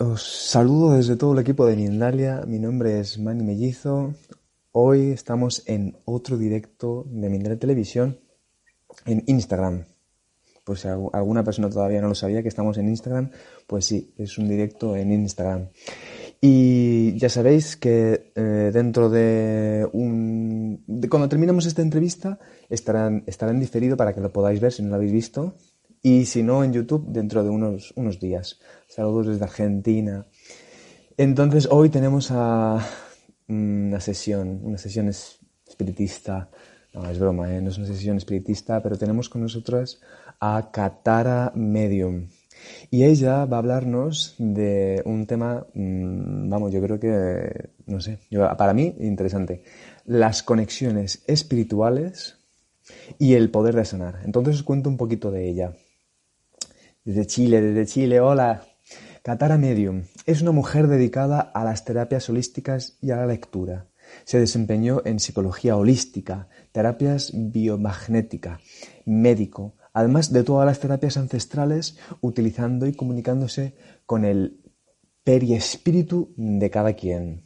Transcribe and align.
Os 0.00 0.22
saludo 0.22 0.94
desde 0.96 1.16
todo 1.16 1.34
el 1.34 1.40
equipo 1.40 1.66
de 1.66 1.76
Mindalia. 1.76 2.42
Mi 2.46 2.58
nombre 2.58 3.00
es 3.00 3.18
Manny 3.18 3.44
Mellizo. 3.44 4.14
Hoy 4.72 5.10
estamos 5.10 5.62
en 5.66 5.98
otro 6.06 6.38
directo 6.38 7.04
de 7.06 7.28
Mindalia 7.28 7.58
Televisión 7.58 8.18
en 9.04 9.22
Instagram. 9.26 9.84
Pues 10.64 10.80
si 10.80 10.88
algu- 10.88 11.10
alguna 11.12 11.44
persona 11.44 11.68
todavía 11.68 12.00
no 12.00 12.08
lo 12.08 12.14
sabía 12.14 12.42
que 12.42 12.48
estamos 12.48 12.78
en 12.78 12.88
Instagram, 12.88 13.30
pues 13.66 13.84
sí, 13.84 14.14
es 14.16 14.38
un 14.38 14.48
directo 14.48 14.96
en 14.96 15.12
Instagram. 15.12 15.68
Y 16.40 17.18
ya 17.18 17.28
sabéis 17.28 17.76
que 17.76 18.32
eh, 18.34 18.70
dentro 18.72 19.10
de 19.10 19.86
un... 19.92 20.82
de 20.86 21.08
cuando 21.10 21.28
terminemos 21.28 21.66
esta 21.66 21.82
entrevista 21.82 22.38
estarán, 22.70 23.24
estará 23.26 23.52
en 23.52 23.60
diferido 23.60 23.98
para 23.98 24.14
que 24.14 24.22
lo 24.22 24.32
podáis 24.32 24.60
ver 24.60 24.72
si 24.72 24.82
no 24.82 24.88
lo 24.88 24.94
habéis 24.94 25.12
visto. 25.12 25.56
Y 26.02 26.24
si 26.26 26.42
no, 26.42 26.64
en 26.64 26.72
YouTube 26.72 27.06
dentro 27.08 27.44
de 27.44 27.50
unos, 27.50 27.92
unos 27.96 28.18
días. 28.18 28.58
Saludos 28.88 29.26
desde 29.26 29.44
Argentina. 29.44 30.26
Entonces 31.16 31.68
hoy 31.70 31.90
tenemos 31.90 32.30
a 32.30 32.78
una 33.48 34.00
sesión, 34.00 34.60
una 34.62 34.78
sesión 34.78 35.08
es- 35.08 35.38
espiritista. 35.68 36.50
No, 36.94 37.08
es 37.08 37.18
broma, 37.18 37.54
¿eh? 37.54 37.60
no 37.60 37.70
es 37.70 37.78
una 37.78 37.86
sesión 37.86 38.16
espiritista, 38.16 38.82
pero 38.82 38.96
tenemos 38.98 39.28
con 39.28 39.42
nosotras 39.42 40.00
a 40.40 40.70
Katara 40.72 41.52
Medium. 41.54 42.28
Y 42.90 43.04
ella 43.04 43.44
va 43.44 43.56
a 43.56 43.60
hablarnos 43.60 44.34
de 44.38 45.00
un 45.04 45.26
tema, 45.26 45.66
mm, 45.74 46.48
vamos, 46.48 46.72
yo 46.72 46.80
creo 46.82 46.98
que, 46.98 47.70
no 47.86 48.00
sé, 48.00 48.18
para 48.58 48.74
mí 48.74 48.96
interesante. 49.00 49.62
Las 50.04 50.42
conexiones 50.42 51.22
espirituales 51.26 52.38
y 53.18 53.34
el 53.34 53.50
poder 53.50 53.76
de 53.76 53.84
sanar. 53.84 54.20
Entonces 54.24 54.56
os 54.56 54.62
cuento 54.62 54.88
un 54.90 54.96
poquito 54.96 55.30
de 55.30 55.48
ella. 55.48 55.72
Desde 57.02 57.26
Chile, 57.26 57.62
desde 57.62 57.86
Chile, 57.86 58.20
hola. 58.20 58.62
Katara 59.22 59.56
Medium 59.56 60.02
es 60.26 60.42
una 60.42 60.52
mujer 60.52 60.86
dedicada 60.86 61.40
a 61.40 61.64
las 61.64 61.86
terapias 61.86 62.28
holísticas 62.28 62.98
y 63.00 63.10
a 63.10 63.16
la 63.16 63.26
lectura. 63.26 63.88
Se 64.24 64.38
desempeñó 64.38 65.00
en 65.06 65.18
psicología 65.18 65.78
holística, 65.78 66.48
terapias 66.72 67.32
biomagnética, 67.34 68.60
médico, 69.06 69.76
además 69.94 70.30
de 70.30 70.42
todas 70.44 70.66
las 70.66 70.78
terapias 70.80 71.16
ancestrales, 71.16 71.98
utilizando 72.20 72.86
y 72.86 72.92
comunicándose 72.92 73.76
con 74.04 74.26
el 74.26 74.60
periespíritu 75.24 76.34
de 76.36 76.70
cada 76.70 76.92
quien. 76.92 77.44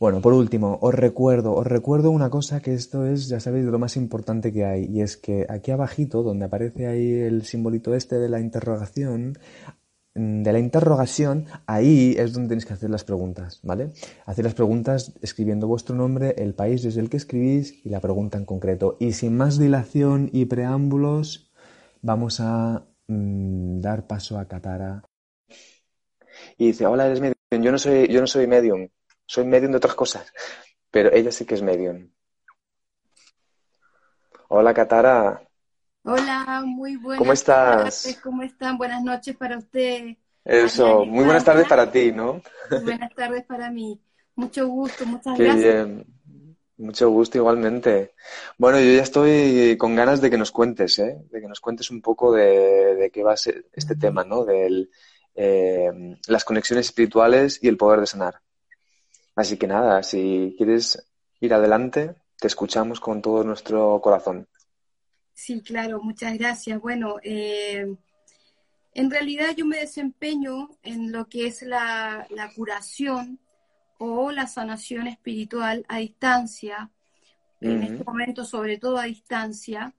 Bueno, 0.00 0.20
por 0.20 0.32
último, 0.32 0.78
os 0.80 0.94
recuerdo, 0.94 1.54
os 1.54 1.66
recuerdo 1.66 2.12
una 2.12 2.30
cosa 2.30 2.60
que 2.60 2.72
esto 2.72 3.04
es, 3.04 3.28
ya 3.28 3.40
sabéis, 3.40 3.64
lo 3.64 3.80
más 3.80 3.96
importante 3.96 4.52
que 4.52 4.64
hay, 4.64 4.84
y 4.84 5.00
es 5.02 5.16
que 5.16 5.44
aquí 5.48 5.72
abajito, 5.72 6.22
donde 6.22 6.44
aparece 6.44 6.86
ahí 6.86 7.12
el 7.14 7.44
simbolito 7.44 7.92
este 7.94 8.18
de 8.20 8.28
la 8.28 8.38
interrogación, 8.38 9.38
mm, 10.14 10.42
de 10.44 10.52
la 10.52 10.60
interrogación, 10.60 11.46
ahí 11.66 12.14
es 12.16 12.32
donde 12.32 12.50
tenéis 12.50 12.66
que 12.66 12.74
hacer 12.74 12.90
las 12.90 13.02
preguntas, 13.04 13.60
¿vale? 13.64 13.90
Hacer 14.26 14.44
las 14.44 14.54
preguntas 14.54 15.14
escribiendo 15.20 15.66
vuestro 15.66 15.96
nombre, 15.96 16.34
el 16.38 16.54
país 16.54 16.82
desde 16.84 17.00
el 17.00 17.10
que 17.10 17.16
escribís 17.16 17.84
y 17.84 17.88
la 17.90 18.00
pregunta 18.00 18.38
en 18.38 18.44
concreto. 18.44 18.96
Y 19.00 19.12
sin 19.12 19.36
más 19.36 19.58
dilación 19.58 20.30
y 20.32 20.44
preámbulos, 20.44 21.50
vamos 22.02 22.40
a 22.40 22.86
mm, 23.08 23.80
dar 23.80 24.06
paso 24.06 24.38
a 24.38 24.46
Katara. 24.46 25.02
Y 26.56 26.68
dice, 26.68 26.86
hola, 26.86 27.06
eres 27.06 27.20
medium. 27.20 27.34
Yo 27.50 27.72
no 27.72 27.78
soy, 27.78 28.08
yo 28.08 28.20
no 28.20 28.26
soy 28.26 28.46
medium. 28.46 28.88
Soy 29.28 29.44
medium 29.44 29.72
de 29.72 29.76
otras 29.76 29.94
cosas. 29.94 30.32
Pero 30.90 31.12
ella 31.12 31.30
sí 31.30 31.44
que 31.44 31.54
es 31.54 31.60
medium. 31.62 32.10
Hola, 34.48 34.72
Katara. 34.72 35.42
Hola, 36.02 36.62
muy 36.64 36.96
buenas 36.96 37.18
¿Cómo 37.18 37.34
estás? 37.34 38.02
tardes, 38.02 38.20
¿cómo 38.22 38.42
están? 38.42 38.78
Buenas 38.78 39.02
noches 39.02 39.36
para 39.36 39.58
usted. 39.58 40.16
Eso, 40.42 41.04
muy 41.04 41.26
buenas 41.26 41.44
tardes 41.44 41.68
para 41.68 41.92
ti, 41.92 42.10
¿no? 42.10 42.40
Buenas 42.82 43.14
tardes 43.14 43.44
para 43.44 43.70
mí. 43.70 44.00
Mucho 44.34 44.66
gusto, 44.66 45.04
muchas 45.04 45.36
Qué 45.36 45.44
gracias. 45.44 45.86
bien. 45.86 46.06
Mucho 46.78 47.10
gusto 47.10 47.36
igualmente. 47.36 48.14
Bueno, 48.56 48.80
yo 48.80 48.90
ya 48.92 49.02
estoy 49.02 49.76
con 49.76 49.94
ganas 49.94 50.22
de 50.22 50.30
que 50.30 50.38
nos 50.38 50.52
cuentes, 50.52 50.98
¿eh? 51.00 51.18
De 51.28 51.42
que 51.42 51.48
nos 51.48 51.60
cuentes 51.60 51.90
un 51.90 52.00
poco 52.00 52.32
de, 52.32 52.94
de 52.94 53.10
qué 53.10 53.22
va 53.22 53.34
a 53.34 53.36
ser 53.36 53.66
este 53.74 53.94
tema, 53.94 54.24
¿no? 54.24 54.46
De 54.46 54.88
las 56.28 56.44
conexiones 56.44 56.86
espirituales 56.86 57.58
y 57.62 57.68
el 57.68 57.76
poder 57.76 58.00
de 58.00 58.06
sanar. 58.06 58.40
Así 59.38 59.56
que 59.56 59.68
nada, 59.68 60.02
si 60.02 60.56
quieres 60.58 61.08
ir 61.38 61.54
adelante, 61.54 62.16
te 62.40 62.48
escuchamos 62.48 62.98
con 62.98 63.22
todo 63.22 63.44
nuestro 63.44 64.00
corazón. 64.00 64.48
Sí, 65.32 65.62
claro, 65.62 66.02
muchas 66.02 66.36
gracias. 66.36 66.80
Bueno, 66.80 67.18
eh, 67.22 67.86
en 68.94 69.10
realidad 69.12 69.54
yo 69.56 69.64
me 69.64 69.76
desempeño 69.76 70.70
en 70.82 71.12
lo 71.12 71.28
que 71.28 71.46
es 71.46 71.62
la, 71.62 72.26
la 72.30 72.52
curación 72.52 73.38
o 73.98 74.32
la 74.32 74.48
sanación 74.48 75.06
espiritual 75.06 75.86
a 75.88 75.98
distancia, 75.98 76.90
en 77.60 77.84
este 77.84 78.02
momento 78.02 78.44
sobre 78.44 78.76
todo 78.76 78.98
a 78.98 79.04
distancia, 79.04 79.94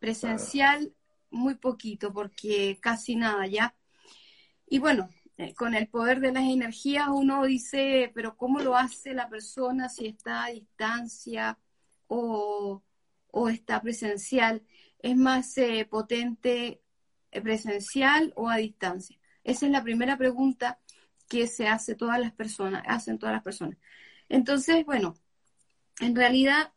presencial 0.00 0.92
muy 1.30 1.54
poquito, 1.54 2.12
porque 2.12 2.76
casi 2.78 3.16
nada 3.16 3.46
ya. 3.46 3.74
Y 4.68 4.80
bueno, 4.80 5.08
con 5.56 5.74
el 5.74 5.88
poder 5.88 6.20
de 6.20 6.32
las 6.32 6.44
energías 6.44 7.08
uno 7.10 7.44
dice, 7.44 8.10
pero 8.14 8.36
¿cómo 8.36 8.60
lo 8.60 8.76
hace 8.76 9.14
la 9.14 9.28
persona 9.28 9.88
si 9.88 10.06
está 10.06 10.44
a 10.44 10.50
distancia 10.50 11.58
o, 12.06 12.82
o 13.28 13.48
está 13.48 13.80
presencial? 13.80 14.62
¿Es 14.98 15.16
más 15.16 15.56
eh, 15.58 15.86
potente 15.90 16.82
eh, 17.30 17.40
presencial 17.40 18.32
o 18.36 18.48
a 18.48 18.56
distancia? 18.56 19.18
Esa 19.44 19.66
es 19.66 19.72
la 19.72 19.82
primera 19.82 20.16
pregunta 20.16 20.78
que 21.28 21.46
se 21.46 21.66
hace 21.66 21.94
todas 21.94 22.20
las 22.20 22.32
personas, 22.32 22.82
hacen 22.86 23.18
todas 23.18 23.34
las 23.34 23.42
personas. 23.42 23.78
Entonces, 24.28 24.84
bueno, 24.84 25.14
en 26.00 26.14
realidad 26.14 26.72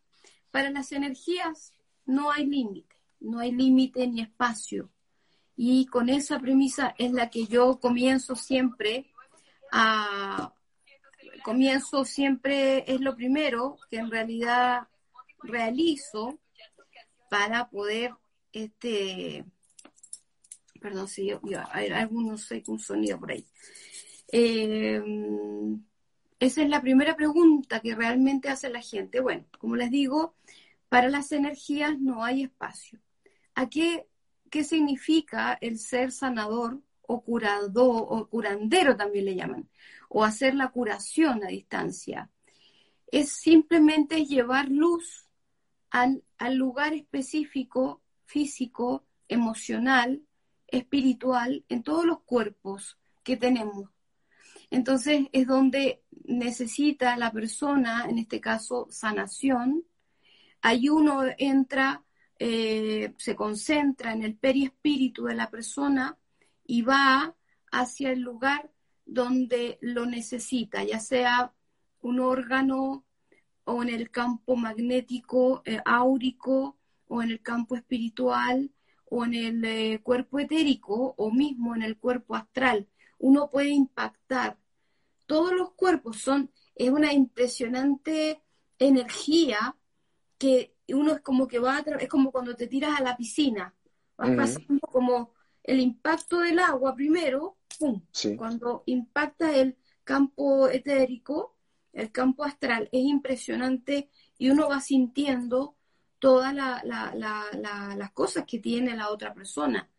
para 0.52 0.70
las 0.70 0.92
energías 0.92 1.74
no 2.06 2.32
hay 2.32 2.46
límite, 2.46 2.96
no 3.20 3.40
hay 3.40 3.52
límite 3.52 4.08
ni 4.08 4.22
espacio. 4.22 4.90
Y 5.58 5.86
con 5.88 6.10
esa 6.10 6.40
premisa 6.40 6.94
es 6.98 7.12
la 7.12 7.30
que 7.30 7.46
yo 7.48 7.80
comienzo 7.80 8.36
siempre 8.36 9.12
a... 9.72 10.54
Comienzo 11.44 12.06
siempre, 12.06 12.92
es 12.92 13.02
lo 13.02 13.16
primero 13.16 13.78
que 13.92 13.98
en 13.98 14.10
realidad 14.10 14.88
realizo 15.44 16.40
para 17.30 17.70
poder, 17.70 18.14
este, 18.52 19.46
perdón, 20.82 21.08
si 21.08 21.28
yo, 21.28 21.40
yo- 21.44 21.62
hay 21.72 21.90
algún, 21.90 22.28
no 22.30 22.38
sé, 22.38 22.64
un 22.68 22.80
sonido 22.80 23.20
por 23.20 23.32
ahí. 23.32 23.46
Eh, 24.32 25.00
esa 26.40 26.64
es 26.64 26.70
la 26.70 26.82
primera 26.82 27.16
pregunta 27.16 27.80
que 27.80 27.96
realmente 27.96 28.50
hace 28.50 28.70
la 28.70 28.82
gente. 28.82 29.20
Bueno, 29.20 29.46
como 29.60 29.76
les 29.76 29.92
digo, 29.92 30.36
para 30.90 31.10
las 31.10 31.32
energías 31.32 32.00
no 32.00 32.24
hay 32.24 32.44
espacio. 32.44 33.00
¿A 33.54 33.70
qué, 33.70 34.08
qué 34.50 34.64
significa 34.64 35.58
el 35.62 35.80
ser 35.80 36.12
sanador 36.12 36.82
o 37.02 37.22
curador 37.22 38.06
o 38.10 38.28
curandero 38.28 38.96
también 38.96 39.26
le 39.26 39.36
llaman? 39.36 39.70
O 40.10 40.24
hacer 40.24 40.56
la 40.56 40.70
curación 40.70 41.44
a 41.44 41.48
distancia. 41.48 42.30
Es 43.12 43.32
simplemente 43.32 44.26
llevar 44.26 44.70
luz 44.70 45.30
al, 45.90 46.24
al 46.38 46.56
lugar 46.56 46.94
específico, 46.94 48.02
físico, 48.26 49.06
emocional, 49.28 50.22
espiritual, 50.68 51.64
en 51.70 51.84
todos 51.84 52.06
los 52.06 52.22
cuerpos 52.22 52.98
que 53.24 53.38
tenemos. 53.38 53.90
Entonces 54.70 55.28
es 55.32 55.48
donde 55.48 56.04
necesita 56.24 57.18
la 57.18 57.32
persona, 57.32 58.06
en 58.10 58.18
este 58.18 58.42
caso 58.42 58.88
sanación, 58.90 59.84
ahí 60.62 60.90
uno 60.90 61.24
entra, 61.38 62.04
eh, 62.40 63.14
se 63.18 63.36
concentra 63.36 64.14
en 64.14 64.24
el 64.24 64.36
periespíritu 64.36 65.26
de 65.26 65.36
la 65.36 65.50
persona 65.50 66.18
y 66.66 66.82
va 66.82 67.36
hacia 67.72 68.12
el 68.12 68.22
lugar 68.22 68.72
donde 69.06 69.78
lo 69.82 70.06
necesita, 70.06 70.84
ya 70.84 71.00
sea 71.00 71.54
un 72.02 72.20
órgano 72.20 73.06
o 73.64 73.84
en 73.84 73.90
el 73.90 74.12
campo 74.12 74.56
magnético 74.56 75.62
eh, 75.66 75.82
áurico 75.86 76.78
o 77.08 77.22
en 77.22 77.32
el 77.32 77.42
campo 77.42 77.76
espiritual 77.76 78.72
o 79.06 79.26
en 79.26 79.34
el 79.34 79.66
eh, 79.66 80.02
cuerpo 80.04 80.40
etérico 80.40 81.16
o 81.18 81.32
mismo 81.32 81.76
en 81.76 81.84
el 81.84 81.98
cuerpo 81.98 82.36
astral. 82.36 82.88
Uno 83.18 83.50
puede 83.50 83.70
impactar. 83.70 84.58
Todos 85.26 85.54
los 85.54 85.72
cuerpos 85.74 86.18
son, 86.22 86.52
es 86.76 86.90
una 86.90 87.14
impresionante 87.14 88.42
energía 88.78 89.76
que 90.38 90.75
uno 90.94 91.14
es 91.14 91.22
como 91.22 91.48
que 91.48 91.60
va 91.60 91.78
a 91.78 91.80
es 91.80 92.10
como 92.10 92.32
cuando 92.32 92.56
te 92.56 92.68
tiras 92.68 93.00
a 93.00 93.04
la 93.04 93.18
piscina, 93.18 93.74
vas 94.18 94.32
pasando 94.36 94.80
como 94.82 95.34
el 95.64 95.80
impacto 95.80 96.40
del 96.40 96.60
agua 96.60 96.96
primero, 96.96 97.58
¡pum! 97.80 98.02
Cuando 98.38 98.84
impacta 98.86 99.56
el 99.56 99.78
campo 100.04 100.70
etérico, 100.70 101.56
el 101.92 102.12
campo 102.12 102.44
astral, 102.44 102.88
es 102.92 103.04
impresionante 103.04 104.10
y 104.38 104.50
uno 104.50 104.70
va 104.70 104.80
sintiendo 104.80 105.76
todas 106.20 106.54
las 106.54 108.12
cosas 108.14 108.46
que 108.46 108.60
tiene 108.60 108.96
la 108.96 109.10
otra 109.10 109.34
persona, 109.34 109.90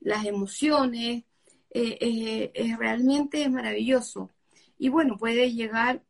las 0.00 0.24
emociones, 0.24 1.24
eh, 1.70 2.50
eh, 2.54 2.76
realmente 2.76 3.42
es 3.42 3.50
maravilloso. 3.50 4.30
Y 4.78 4.88
bueno, 4.88 5.16
puede 5.16 5.52
llegar 5.52 6.02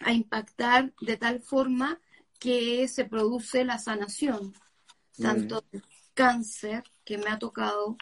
a 0.00 0.12
impactar 0.12 0.92
de 1.00 1.16
tal 1.16 1.40
forma 1.40 2.00
que 2.40 2.88
se 2.88 3.04
produce 3.04 3.64
la 3.64 3.78
sanación, 3.78 4.54
tanto 5.20 5.62
cáncer, 6.14 6.82
que 7.04 7.18
me 7.18 7.28
ha 7.28 7.38
tocado, 7.38 7.96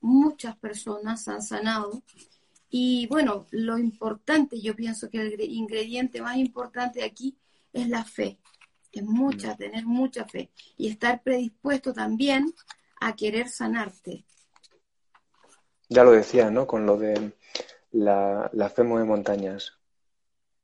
muchas 0.00 0.56
personas 0.56 1.28
han 1.28 1.42
sanado. 1.42 2.02
Y 2.70 3.06
bueno, 3.06 3.46
lo 3.50 3.78
importante, 3.78 4.60
yo 4.60 4.74
pienso 4.74 5.10
que 5.10 5.20
el 5.20 5.40
ingrediente 5.40 6.22
más 6.22 6.38
importante 6.38 7.04
aquí 7.04 7.36
es 7.72 7.88
la 7.88 8.04
fe, 8.04 8.38
es 8.90 9.02
mucha, 9.04 9.54
tener 9.54 9.84
mucha 9.84 10.24
fe 10.24 10.50
y 10.78 10.88
estar 10.88 11.22
predispuesto 11.22 11.92
también 11.92 12.52
a 13.00 13.14
querer 13.14 13.50
sanarte. 13.50 14.24
Ya 15.90 16.04
lo 16.04 16.12
decía, 16.12 16.50
¿no? 16.50 16.66
Con 16.66 16.86
lo 16.86 16.96
de 16.96 17.32
la, 17.92 18.50
la 18.54 18.70
fe 18.70 18.82
mueve 18.82 19.06
montañas. 19.06 19.74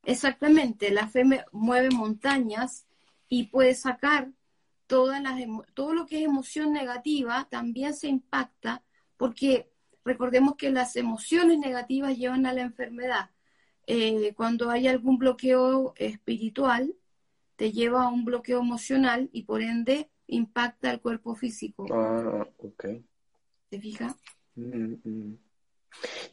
Exactamente, 0.04 0.90
la 0.90 1.06
fe 1.06 1.24
mueve 1.52 1.90
montañas 1.90 2.86
y 3.30 3.44
puede 3.44 3.74
sacar 3.74 4.30
todas 4.86 5.22
las, 5.22 5.40
todo 5.72 5.94
lo 5.94 6.04
que 6.04 6.18
es 6.18 6.24
emoción 6.24 6.72
negativa, 6.72 7.46
también 7.48 7.94
se 7.94 8.08
impacta, 8.08 8.82
porque 9.16 9.70
recordemos 10.04 10.56
que 10.56 10.70
las 10.70 10.96
emociones 10.96 11.58
negativas 11.58 12.18
llevan 12.18 12.44
a 12.44 12.52
la 12.52 12.62
enfermedad. 12.62 13.30
Eh, 13.86 14.34
cuando 14.34 14.68
hay 14.68 14.88
algún 14.88 15.16
bloqueo 15.16 15.94
espiritual, 15.96 16.94
te 17.54 17.70
lleva 17.70 18.04
a 18.04 18.08
un 18.08 18.24
bloqueo 18.24 18.60
emocional 18.60 19.30
y 19.32 19.44
por 19.44 19.62
ende 19.62 20.10
impacta 20.26 20.90
el 20.90 21.00
cuerpo 21.00 21.36
físico. 21.36 21.86
Ah, 21.92 22.46
ok. 22.58 22.84
¿Te 23.68 23.80
fijas? 23.80 24.16
Mm, 24.56 24.94
mm. 25.04 25.38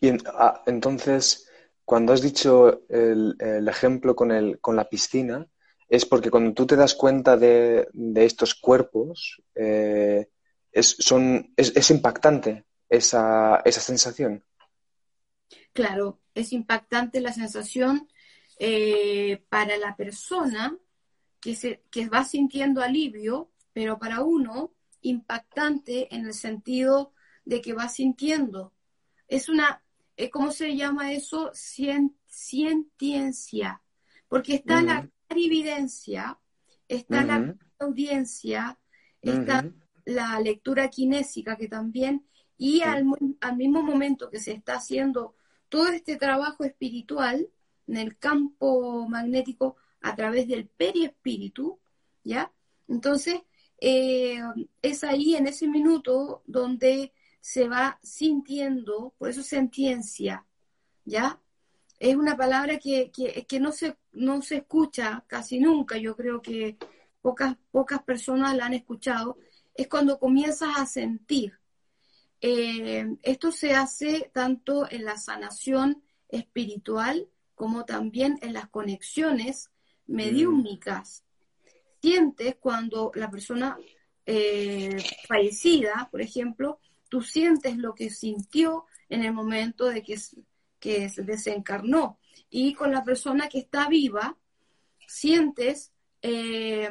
Y 0.02 0.10
ah, 0.34 0.64
entonces, 0.66 1.48
cuando 1.86 2.14
has 2.14 2.22
dicho 2.22 2.82
el, 2.90 3.36
ejemplo 3.68 4.16
con, 4.16 4.32
el, 4.32 4.60
con 4.60 4.76
la 4.76 4.90
piscina, 4.90 5.48
es 5.88 6.06
porque 6.06 6.30
cuando 6.30 6.54
tú 6.54 6.66
te 6.66 6.76
das 6.76 6.94
cuenta 6.94 7.38
de, 7.38 7.88
estos 8.16 8.56
cuerpos, 8.56 9.42
eh, 9.56 10.30
es, 10.72 10.96
son, 11.00 11.54
es, 11.56 11.92
impactante 11.92 12.66
esa, 12.90 13.62
esa, 13.64 13.82
sensación. 13.82 14.44
Claro, 15.74 16.20
es 16.34 16.54
impactante 16.54 17.22
la 17.22 17.34
sensación 17.34 18.08
eh, 18.60 19.44
para 19.50 19.78
la 19.78 19.96
persona 19.96 20.78
que, 21.40 21.56
se, 21.56 21.84
que 21.90 22.10
va 22.10 22.24
sintiendo 22.24 22.82
alivio, 22.82 23.52
pero 23.74 23.98
para 23.98 24.22
uno 24.22 24.74
impactante 25.02 26.14
en 26.14 26.26
el 26.26 26.34
sentido 26.34 27.14
de 27.46 27.62
que 27.62 27.74
va 27.74 27.88
sintiendo. 27.88 28.74
Es 29.28 29.48
una 29.48 29.82
eh, 30.18 30.30
¿cómo 30.32 30.52
se 30.52 30.76
llama 30.76 31.14
eso? 31.14 31.52
Cientiencia, 31.54 33.82
porque 34.28 34.56
está 34.56 34.82
la 34.82 35.08
clarividencia, 35.28 36.40
está 36.88 37.24
la 37.24 37.56
audiencia, 37.80 38.80
está 39.22 39.70
la 40.06 40.40
lectura 40.40 40.90
kinésica 40.90 41.58
que 41.58 41.68
también, 41.68 42.26
y 42.58 42.82
al, 42.82 43.06
mismo 43.56 43.84
momento 43.84 44.30
que 44.30 44.40
se 44.40 44.54
está 44.54 44.76
haciendo 44.76 45.36
todo 45.70 45.90
este 45.90 46.16
trabajo 46.16 46.64
espiritual 46.64 47.50
en 47.88 47.98
el 47.98 48.18
campo 48.18 49.08
magnético 49.08 49.76
a 50.02 50.16
través 50.16 50.48
del 50.48 50.68
periespíritu, 50.68 51.80
¿ya? 52.24 52.52
Entonces, 52.88 53.42
eh, 53.80 54.42
es 54.82 55.04
ahí 55.04 55.36
en 55.36 55.48
ese 55.48 55.68
minuto 55.68 56.42
donde 56.48 57.14
se 57.42 57.68
va 57.68 58.00
sintiendo, 58.02 59.14
por 59.18 59.30
eso 59.30 59.44
sentiencia, 59.44 60.46
¿ya? 61.06 61.40
Es 62.00 62.16
una 62.16 62.38
palabra 62.38 62.78
que, 62.78 63.12
que, 63.12 63.60
no, 63.60 63.72
se, 63.72 63.98
no 64.18 64.42
se 64.42 64.58
escucha 64.58 65.24
casi 65.28 65.60
nunca, 65.60 65.98
yo 65.98 66.16
creo 66.16 66.42
que 66.42 66.78
pocas, 67.22 67.56
pocas 67.72 68.04
personas 68.04 68.56
la 68.56 68.66
han 68.66 68.74
escuchado, 68.74 69.38
es 69.74 69.88
cuando 69.88 70.20
comienzas 70.20 70.70
a 70.76 70.86
sentir. 70.86 71.60
Eh, 72.42 73.16
esto 73.24 73.52
se 73.52 73.74
hace 73.74 74.30
tanto 74.34 74.90
en 74.90 75.06
la 75.06 75.18
sanación 75.18 76.04
espiritual 76.30 77.28
como 77.56 77.86
también 77.86 78.38
en 78.42 78.54
las 78.54 78.68
conexiones 78.70 79.72
mediúmnicas. 80.06 81.24
Sientes 82.02 82.56
cuando 82.60 83.12
la 83.16 83.30
persona 83.30 83.78
eh, 84.26 84.98
fallecida, 85.28 86.08
por 86.12 86.22
ejemplo, 86.22 86.80
tú 87.10 87.22
sientes 87.22 87.78
lo 87.78 87.96
que 87.96 88.10
sintió 88.10 88.86
en 89.10 89.24
el 89.24 89.34
momento 89.34 89.86
de 89.86 90.04
que, 90.04 90.18
que 90.80 91.10
se 91.10 91.24
desencarnó. 91.24 92.20
Y 92.50 92.74
con 92.74 92.92
la 92.92 93.04
persona 93.04 93.50
que 93.50 93.60
está 93.60 93.88
viva, 93.88 94.38
sientes 95.08 95.92
eh, 96.22 96.90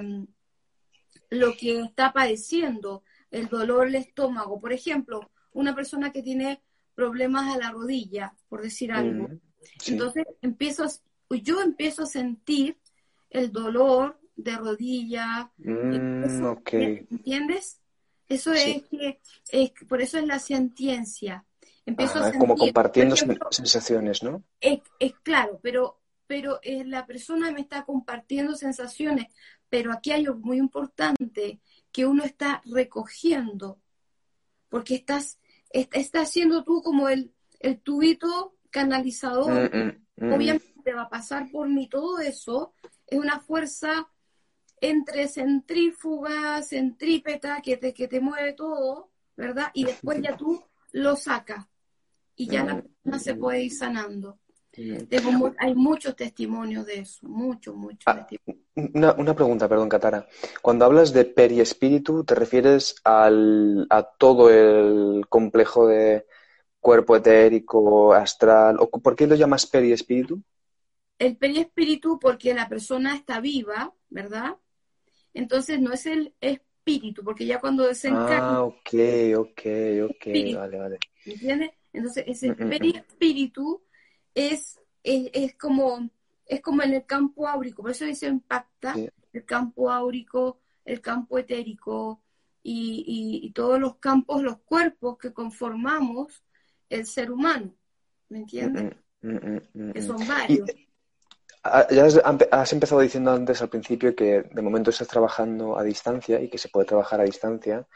lo 1.31 1.56
que 1.56 1.81
está 1.81 2.12
padeciendo, 2.12 3.02
el 3.30 3.49
dolor 3.49 3.87
del 3.87 3.97
estómago. 3.97 4.61
Por 4.61 4.73
ejemplo, 4.73 5.30
una 5.52 5.75
persona 5.75 6.12
que 6.12 6.23
tiene 6.23 6.62
problemas 6.94 7.54
a 7.54 7.59
la 7.59 7.71
rodilla, 7.71 8.35
por 8.49 8.62
decir 8.62 8.92
algo. 8.92 9.28
Mm, 9.28 9.40
Entonces 9.87 10.25
empiezo, 10.42 10.87
yo 11.30 11.61
empiezo 11.61 12.04
a 12.04 12.06
sentir 12.06 12.78
el 13.30 13.52
dolor 13.52 14.18
de 14.37 14.56
rodilla. 14.56 15.50
Mm, 15.59 16.25
¿Entiendes? 17.11 17.80
Eso 18.28 18.52
es 18.52 18.82
que, 18.85 19.21
es, 19.50 19.73
por 19.88 20.02
eso 20.02 20.18
es 20.18 20.26
la 20.26 20.38
sentiencia. 20.38 21.44
Empiezo 21.87 22.19
a 22.19 22.33
como 22.33 22.57
compartiendo 22.57 23.14
sensaciones, 23.14 24.21
¿no? 24.25 24.43
Es, 24.61 24.81
claro, 25.23 25.61
pero, 25.62 26.00
pero 26.26 26.59
eh, 26.62 26.85
la 26.85 27.07
persona 27.07 27.52
me 27.52 27.61
está 27.61 27.85
compartiendo 27.85 28.57
sensaciones, 28.57 29.28
pero 29.69 29.93
aquí 29.93 30.11
hay 30.11 30.26
algo 30.26 30.40
muy 30.40 30.59
importante 30.59 31.61
que 31.93 32.05
uno 32.05 32.25
está 32.25 32.61
recogiendo, 32.64 33.78
porque 34.69 34.97
estás, 34.97 35.38
está 35.71 36.23
haciendo 36.23 36.64
tú 36.64 36.83
como 36.83 37.09
el, 37.09 37.33
el 37.61 37.78
tubito 37.78 38.57
canalizador, 38.71 39.73
mm, 39.73 39.78
mm, 39.78 40.26
mm. 40.26 40.33
obviamente 40.33 40.93
va 40.93 41.02
a 41.02 41.09
pasar 41.09 41.49
por 41.52 41.69
mí 41.69 41.88
todo 41.88 42.19
eso, 42.19 42.75
es 43.07 43.16
una 43.16 43.38
fuerza 43.38 44.09
entre 44.81 45.28
centrífuga, 45.28 46.61
centrípeta, 46.64 47.62
que 47.62 47.76
te, 47.76 47.95
que 47.95 48.09
te 48.09 48.21
mueve 48.21 48.55
todo, 48.55 49.12
¿verdad? 49.37 49.71
Y 49.73 49.85
después 49.85 50.21
ya 50.21 50.37
tú 50.37 50.61
lo 50.90 51.14
sacas 51.14 51.64
y 52.37 52.47
ya 52.47 52.64
la 52.64 52.83
persona 52.83 53.19
se 53.19 53.35
puede 53.35 53.62
ir 53.62 53.73
sanando. 53.73 54.38
hay 55.59 55.75
muchos 55.75 56.14
testimonios 56.14 56.85
de 56.87 57.00
eso, 57.00 57.26
muchos, 57.26 57.75
muchos 57.75 58.05
ah, 58.07 58.26
Una, 58.75 59.12
una, 59.14 59.35
pregunta, 59.35 59.69
perdón, 59.69 59.88
Catara. 59.88 60.28
Cuando 60.61 60.85
hablas 60.85 61.12
de 61.12 61.25
periespíritu, 61.25 62.25
¿te 62.25 62.35
refieres 62.35 62.97
al, 63.05 63.87
a 63.88 64.02
todo 64.02 64.50
el 64.50 65.26
complejo 65.28 65.88
de 65.88 66.26
cuerpo 66.78 67.16
etérico, 67.16 68.12
astral? 68.12 68.76
¿O 68.78 68.88
¿Por 68.90 69.16
qué 69.16 69.26
lo 69.26 69.35
llamas 69.35 69.66
periespíritu? 69.66 70.43
El 71.19 71.38
periespíritu 71.38 72.19
porque 72.19 72.52
la 72.52 72.69
persona 72.69 73.16
está 73.16 73.40
viva, 73.40 73.95
¿verdad? 74.11 74.57
Entonces 75.33 75.81
no 75.81 75.93
es 75.93 76.05
el 76.05 76.35
espíritu, 76.40 77.25
porque 77.25 77.47
ya 77.47 77.61
cuando 77.61 77.87
desencarna... 77.87 78.57
Ah, 78.57 78.62
ok, 78.64 78.95
ok, 79.37 79.62
ok, 80.11 80.26
vale, 80.55 80.78
vale. 80.78 80.99
¿Entiendes? 81.25 81.71
Entonces 81.97 82.25
ese 82.26 82.49
mm, 82.50 82.62
mm, 82.65 82.67
mm. 82.69 82.97
espíritu 82.97 83.83
es, 84.35 84.79
es, 85.03 85.55
como, 85.57 86.11
es 86.47 86.61
como 86.61 86.83
en 86.83 86.95
el 86.95 87.07
campo 87.07 87.49
áurico, 87.49 87.83
por 87.83 87.91
eso 87.91 88.05
dice 88.05 88.26
impacta 88.26 88.95
el 89.33 89.45
campo 89.45 89.91
áurico 89.91 90.61
el 90.85 91.00
campo 91.00 91.38
etérico 91.38 92.23
y, 92.62 93.05
y- 93.43 93.47
y 93.47 93.50
todos 93.53 93.79
los 93.79 93.97
campos, 93.97 94.43
los 94.43 94.59
cuerpos 94.59 95.19
que 95.19 95.33
conformamos 95.33 96.43
el 96.88 97.07
ser 97.07 97.31
humano. 97.31 97.75
¿Me 98.29 98.38
entiendes? 98.38 98.85
Mm, 99.23 99.29
mm, 99.29 99.37
mm, 99.37 99.61
mm, 99.75 99.93
Que 99.93 100.03
son 100.03 100.26
varios. 100.26 100.71
Ya 101.91 102.07
has 102.53 102.73
empezado 102.73 103.00
diciendo 103.00 103.33
antes 103.33 103.61
al 103.61 103.69
principio 103.69 104.15
que 104.15 104.43
de 104.43 104.62
momento 104.62 104.91
estás 104.91 105.09
trabajando 105.09 105.76
a 105.76 105.83
distancia 105.83 106.41
y 106.41 106.49
que 106.49 106.59
se 106.59 106.69
puede 106.69 106.87
trabajar 106.87 107.21
a 107.21 107.25
distancia. 107.25 107.87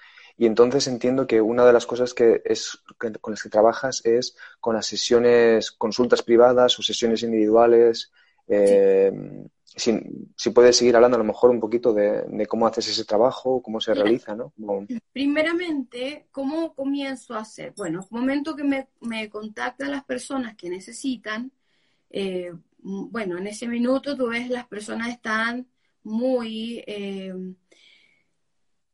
Y 0.40 0.46
entonces 0.46 0.86
entiendo 0.88 1.26
que 1.26 1.40
una 1.42 1.66
de 1.66 1.72
las 1.74 1.84
cosas 1.86 2.14
que 2.14 2.40
es 2.46 2.82
con 3.20 3.32
las 3.32 3.42
que 3.42 3.50
trabajas 3.50 4.00
es 4.06 4.36
con 4.58 4.74
las 4.74 4.86
sesiones, 4.86 5.70
consultas 5.70 6.22
privadas 6.22 6.78
o 6.78 6.82
sesiones 6.82 7.22
individuales. 7.22 8.10
Eh, 8.48 9.12
si, 9.64 10.00
si 10.36 10.50
puedes 10.50 10.76
seguir 10.78 10.96
hablando 10.96 11.16
a 11.16 11.18
lo 11.18 11.24
mejor 11.24 11.50
un 11.50 11.60
poquito 11.60 11.92
de, 11.92 12.22
de 12.26 12.46
cómo 12.46 12.66
haces 12.66 12.88
ese 12.88 13.04
trabajo, 13.04 13.62
cómo 13.62 13.80
se 13.82 13.92
Mira. 13.92 14.02
realiza, 14.02 14.34
¿no? 14.34 14.52
Como- 14.64 14.88
Primeramente, 15.12 16.28
¿cómo 16.32 16.74
comienzo 16.74 17.34
a 17.34 17.40
hacer? 17.40 17.74
Bueno, 17.76 18.06
momento 18.10 18.56
que 18.56 18.64
me, 18.64 18.88
me 19.00 19.30
contactan 19.30 19.90
las 19.92 20.04
personas 20.04 20.56
que 20.56 20.70
necesitan, 20.70 21.52
eh, 22.10 22.52
bueno, 22.78 23.38
en 23.38 23.46
ese 23.48 23.68
minuto 23.68 24.16
tú 24.16 24.28
ves 24.28 24.48
las 24.50 24.66
personas 24.68 25.08
están 25.10 25.68
muy 26.04 26.82
eh, 26.86 27.34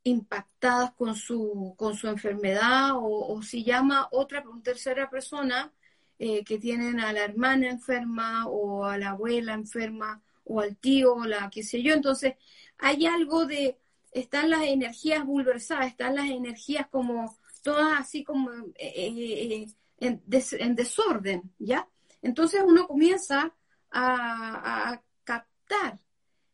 impactadas 0.07 0.93
con 0.93 1.17
su, 1.17 1.75
con 1.77 1.97
su 1.97 2.07
enfermedad 2.07 2.93
o, 2.95 3.43
si 3.43 3.65
llama 3.65 4.09
otra, 4.13 4.45
tercera 4.63 5.11
persona 5.11 5.73
eh, 6.19 6.45
que 6.45 6.59
tienen 6.59 7.01
a 7.01 7.13
la 7.13 7.25
hermana 7.25 7.69
enferma 7.69 8.47
o 8.47 8.85
a 8.85 8.97
la 8.99 9.11
abuela 9.11 9.55
enferma 9.55 10.23
o 10.45 10.61
al 10.61 10.77
tío 10.77 11.15
o 11.15 11.25
la 11.25 11.51
qué 11.51 11.65
sé 11.65 11.83
yo. 11.83 11.93
Entonces, 11.93 12.35
hay 12.79 13.07
algo 13.07 13.47
de, 13.47 13.79
están 14.13 14.49
las 14.51 14.63
energías 14.63 15.25
bulversadas, 15.27 15.89
están 15.89 16.15
las 16.15 16.27
energías 16.27 16.87
como 16.89 17.37
todas 17.63 17.99
así 18.01 18.23
como 18.23 18.51
eh, 18.77 18.93
eh, 18.95 19.67
en, 19.99 20.23
des- 20.25 20.53
en 20.53 20.77
desorden, 20.77 21.53
¿ya? 21.59 21.89
Entonces 22.23 22.63
uno 22.65 22.87
comienza 22.87 23.53
a 23.91 25.03
captar 25.25 25.99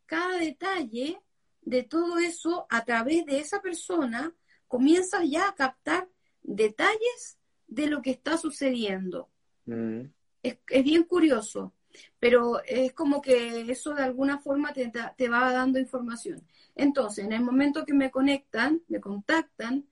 cada 0.07 0.39
detalle 0.39 1.21
de 1.63 1.83
todo 1.85 2.19
eso 2.19 2.67
a 2.71 2.85
través 2.85 3.25
de 3.27 3.39
esa 3.41 3.61
persona, 3.63 4.35
comienza 4.69 5.25
ya 5.25 5.49
a 5.49 5.55
captar 5.55 6.09
detalles 6.43 7.39
de 7.67 7.87
lo 7.87 8.03
que 8.03 8.11
está 8.11 8.37
sucediendo. 8.37 9.31
Mm, 9.67 10.03
Es, 10.43 10.59
es 10.69 10.85
bien 10.85 11.05
curioso, 11.05 11.73
pero 12.19 12.63
es 12.65 12.93
como 12.95 13.21
que 13.23 13.71
eso 13.71 13.95
de 13.95 14.03
alguna 14.03 14.39
forma 14.39 14.73
te, 14.73 14.91
te 15.17 15.29
va 15.29 15.53
dando 15.53 15.79
información. 15.79 16.47
Entonces, 16.75 17.25
en 17.25 17.33
el 17.33 17.43
momento 17.43 17.85
que 17.85 17.95
me 17.95 18.11
conectan, 18.11 18.83
me 18.89 19.01
contactan, 19.01 19.87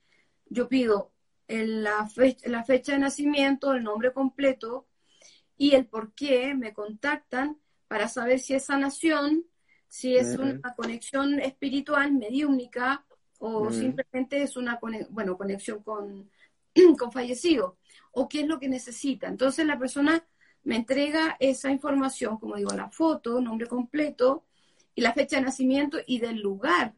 yo 0.46 0.68
pido 0.68 1.12
el- 1.46 1.84
la, 1.84 2.06
fecha, 2.08 2.48
la 2.48 2.64
fecha 2.64 2.92
de 2.92 2.98
nacimiento, 3.00 3.72
el 3.74 3.84
nombre 3.84 4.12
completo 4.12 4.88
y 5.56 5.74
el 5.74 5.86
por 5.86 6.14
qué 6.14 6.54
me 6.54 6.72
contactan 6.72 7.58
para 7.88 8.08
saber 8.08 8.40
si 8.40 8.54
es 8.54 8.64
sanación, 8.66 9.44
si 9.90 10.16
es 10.16 10.38
una 10.38 10.74
conexión 10.76 11.40
espiritual, 11.40 12.12
mediúnica, 12.12 13.04
o 13.40 13.72
simplemente 13.72 14.40
es 14.40 14.56
una 14.56 14.78
bueno, 15.10 15.36
conexión 15.36 15.82
con, 15.82 16.30
con 16.98 17.10
fallecido, 17.10 17.76
o 18.12 18.28
qué 18.28 18.42
es 18.42 18.46
lo 18.46 18.60
que 18.60 18.68
necesita. 18.68 19.26
Entonces 19.26 19.66
la 19.66 19.80
persona 19.80 20.24
me 20.62 20.76
entrega 20.76 21.36
esa 21.40 21.72
información, 21.72 22.38
como 22.38 22.54
digo, 22.54 22.70
la 22.70 22.88
foto, 22.88 23.40
nombre 23.40 23.66
completo 23.66 24.46
y 24.94 25.00
la 25.00 25.12
fecha 25.12 25.36
de 25.36 25.42
nacimiento 25.42 25.98
y 26.06 26.20
del 26.20 26.40
lugar. 26.40 26.94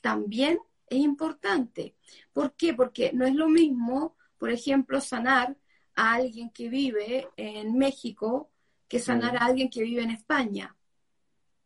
También 0.00 0.60
es 0.86 0.98
importante. 0.98 1.96
¿Por 2.32 2.54
qué? 2.54 2.72
Porque 2.72 3.10
no 3.12 3.26
es 3.26 3.34
lo 3.34 3.48
mismo, 3.48 4.16
por 4.38 4.52
ejemplo, 4.52 5.00
sanar 5.00 5.56
a 5.96 6.14
alguien 6.14 6.50
que 6.50 6.68
vive 6.68 7.28
en 7.36 7.76
México 7.76 8.52
que 8.86 9.00
sanar 9.00 9.36
a 9.36 9.44
alguien 9.44 9.68
que 9.68 9.82
vive 9.82 10.02
en 10.02 10.10
España. 10.10 10.74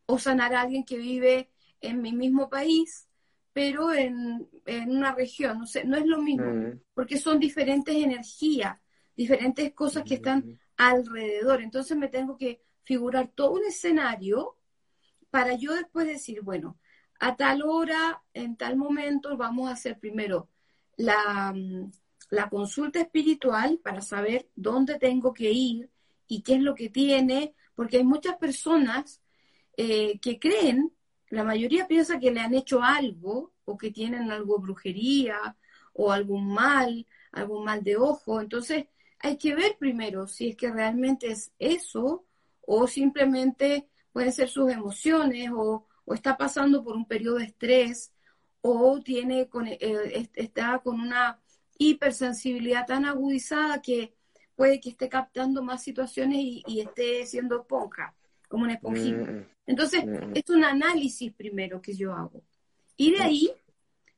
O 0.05 0.19
sanar 0.19 0.53
a 0.53 0.61
alguien 0.61 0.83
que 0.83 0.97
vive 0.97 1.49
en 1.81 2.01
mi 2.01 2.13
mismo 2.13 2.49
país, 2.49 3.07
pero 3.53 3.93
en, 3.93 4.49
en 4.65 4.89
una 4.91 5.13
región. 5.13 5.59
No, 5.59 5.65
sé, 5.65 5.85
no 5.85 5.97
es 5.97 6.05
lo 6.05 6.21
mismo, 6.21 6.45
mm, 6.45 6.81
porque 6.93 7.17
son 7.17 7.39
diferentes 7.39 7.95
energías, 7.95 8.77
diferentes 9.15 9.73
cosas 9.73 10.03
que 10.03 10.15
están 10.15 10.59
alrededor. 10.77 11.61
Entonces 11.61 11.97
me 11.97 12.07
tengo 12.07 12.37
que 12.37 12.61
figurar 12.83 13.31
todo 13.33 13.53
un 13.53 13.65
escenario 13.65 14.57
para 15.29 15.55
yo 15.55 15.73
después 15.73 16.07
decir, 16.07 16.41
bueno, 16.41 16.77
a 17.19 17.35
tal 17.35 17.63
hora, 17.63 18.21
en 18.33 18.57
tal 18.57 18.75
momento, 18.75 19.37
vamos 19.37 19.69
a 19.69 19.73
hacer 19.73 19.97
primero 19.97 20.49
la, 20.97 21.53
mm, 21.55 21.91
la 22.29 22.49
consulta 22.49 22.99
espiritual 22.99 23.79
para 23.83 24.01
saber 24.01 24.49
dónde 24.55 24.99
tengo 24.99 25.33
que 25.33 25.51
ir 25.51 25.89
y 26.27 26.41
qué 26.41 26.55
es 26.55 26.61
lo 26.61 26.75
que 26.75 26.89
tiene, 26.89 27.55
porque 27.75 27.97
hay 27.97 28.03
muchas 28.03 28.37
personas 28.37 29.22
eh, 29.77 30.19
que 30.19 30.39
creen, 30.39 30.91
la 31.29 31.43
mayoría 31.43 31.87
piensa 31.87 32.19
que 32.19 32.31
le 32.31 32.39
han 32.41 32.53
hecho 32.53 32.81
algo 32.83 33.53
o 33.65 33.77
que 33.77 33.91
tienen 33.91 34.31
algo 34.31 34.57
de 34.57 34.63
brujería 34.63 35.57
o 35.93 36.11
algún 36.11 36.47
mal, 36.53 37.07
algún 37.31 37.63
mal 37.65 37.83
de 37.83 37.97
ojo. 37.97 38.41
Entonces 38.41 38.85
hay 39.19 39.37
que 39.37 39.55
ver 39.55 39.77
primero 39.79 40.27
si 40.27 40.49
es 40.49 40.55
que 40.57 40.71
realmente 40.71 41.27
es 41.31 41.51
eso 41.59 42.25
o 42.61 42.87
simplemente 42.87 43.87
pueden 44.11 44.31
ser 44.31 44.49
sus 44.49 44.71
emociones 44.71 45.49
o, 45.53 45.87
o 46.05 46.13
está 46.13 46.37
pasando 46.37 46.83
por 46.83 46.95
un 46.95 47.05
periodo 47.07 47.37
de 47.37 47.45
estrés 47.45 48.11
o 48.61 48.99
tiene 49.01 49.47
con, 49.49 49.67
eh, 49.67 49.77
est- 49.81 50.37
está 50.37 50.79
con 50.79 50.99
una 51.01 51.39
hipersensibilidad 51.77 52.85
tan 52.85 53.05
agudizada 53.05 53.81
que 53.81 54.13
puede 54.55 54.79
que 54.79 54.89
esté 54.89 55.09
captando 55.09 55.63
más 55.63 55.83
situaciones 55.83 56.37
y, 56.39 56.63
y 56.67 56.81
esté 56.81 57.25
siendo 57.25 57.61
esponja, 57.61 58.15
como 58.53 58.65
una 58.65 58.75
esponjita. 58.75 59.31
mm, 59.31 59.45
Entonces, 59.65 60.05
Mm. 60.05 60.33
es 60.35 60.47
un 60.49 60.63
análisis 60.63 61.33
primero 61.33 61.81
que 61.81 61.95
yo 61.95 62.13
hago. 62.13 62.43
Y 62.95 63.11
de 63.11 63.23
ahí 63.23 63.51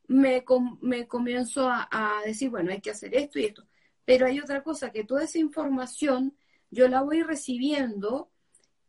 me, 0.09 0.43
com- 0.43 0.77
me 0.81 1.07
comienzo 1.07 1.69
a, 1.69 1.87
a 1.89 2.21
decir, 2.25 2.49
bueno, 2.49 2.71
hay 2.71 2.81
que 2.81 2.91
hacer 2.91 3.15
esto 3.15 3.39
y 3.39 3.45
esto. 3.45 3.65
Pero 4.03 4.25
hay 4.25 4.41
otra 4.41 4.61
cosa, 4.61 4.91
que 4.91 5.05
toda 5.05 5.23
esa 5.23 5.39
información 5.39 6.35
yo 6.69 6.89
la 6.89 7.01
voy 7.01 7.23
recibiendo, 7.23 8.29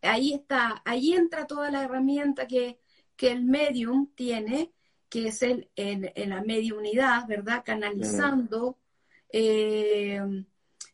ahí 0.03 0.33
está, 0.35 0.83
ahí 0.85 1.13
entra 1.15 1.47
toda 1.47 1.71
la 1.71 1.85
herramienta 1.85 2.49
que, 2.49 2.81
que 3.17 3.31
el 3.31 3.45
medium 3.45 4.09
tiene, 4.17 4.73
que 5.09 5.29
es 5.29 5.43
el, 5.43 5.71
en, 5.77 6.11
en 6.17 6.31
la 6.31 6.43
mediunidad, 6.43 7.29
¿verdad? 7.29 7.63
Canalizando 7.65 8.77
eh, 9.31 10.21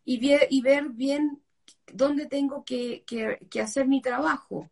y 0.05 0.61
ver 0.61 0.91
bien 0.91 1.42
dónde 1.93 2.27
tengo 2.27 2.65
que, 2.65 3.05
que- 3.07 3.39
que 3.51 3.61
hacer 3.61 3.87
mi 3.89 4.01
trabajo. 4.01 4.71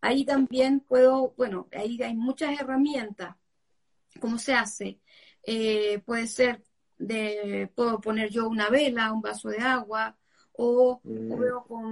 Ahí 0.00 0.24
también 0.24 0.80
puedo, 0.80 1.34
bueno, 1.36 1.68
ahí 1.72 2.00
hay 2.02 2.14
muchas 2.14 2.60
herramientas. 2.60 3.36
¿Cómo 4.20 4.38
se 4.38 4.54
hace? 4.54 5.00
Eh, 5.42 5.98
puede 6.06 6.26
ser 6.26 6.62
de, 6.98 7.70
puedo 7.74 8.00
poner 8.00 8.30
yo 8.30 8.48
una 8.48 8.68
vela, 8.70 9.12
un 9.12 9.20
vaso 9.22 9.48
de 9.48 9.58
agua, 9.58 10.16
o, 10.52 11.00
Mm. 11.02 11.32
o 11.32 11.36
veo 11.36 11.64
con 11.64 11.86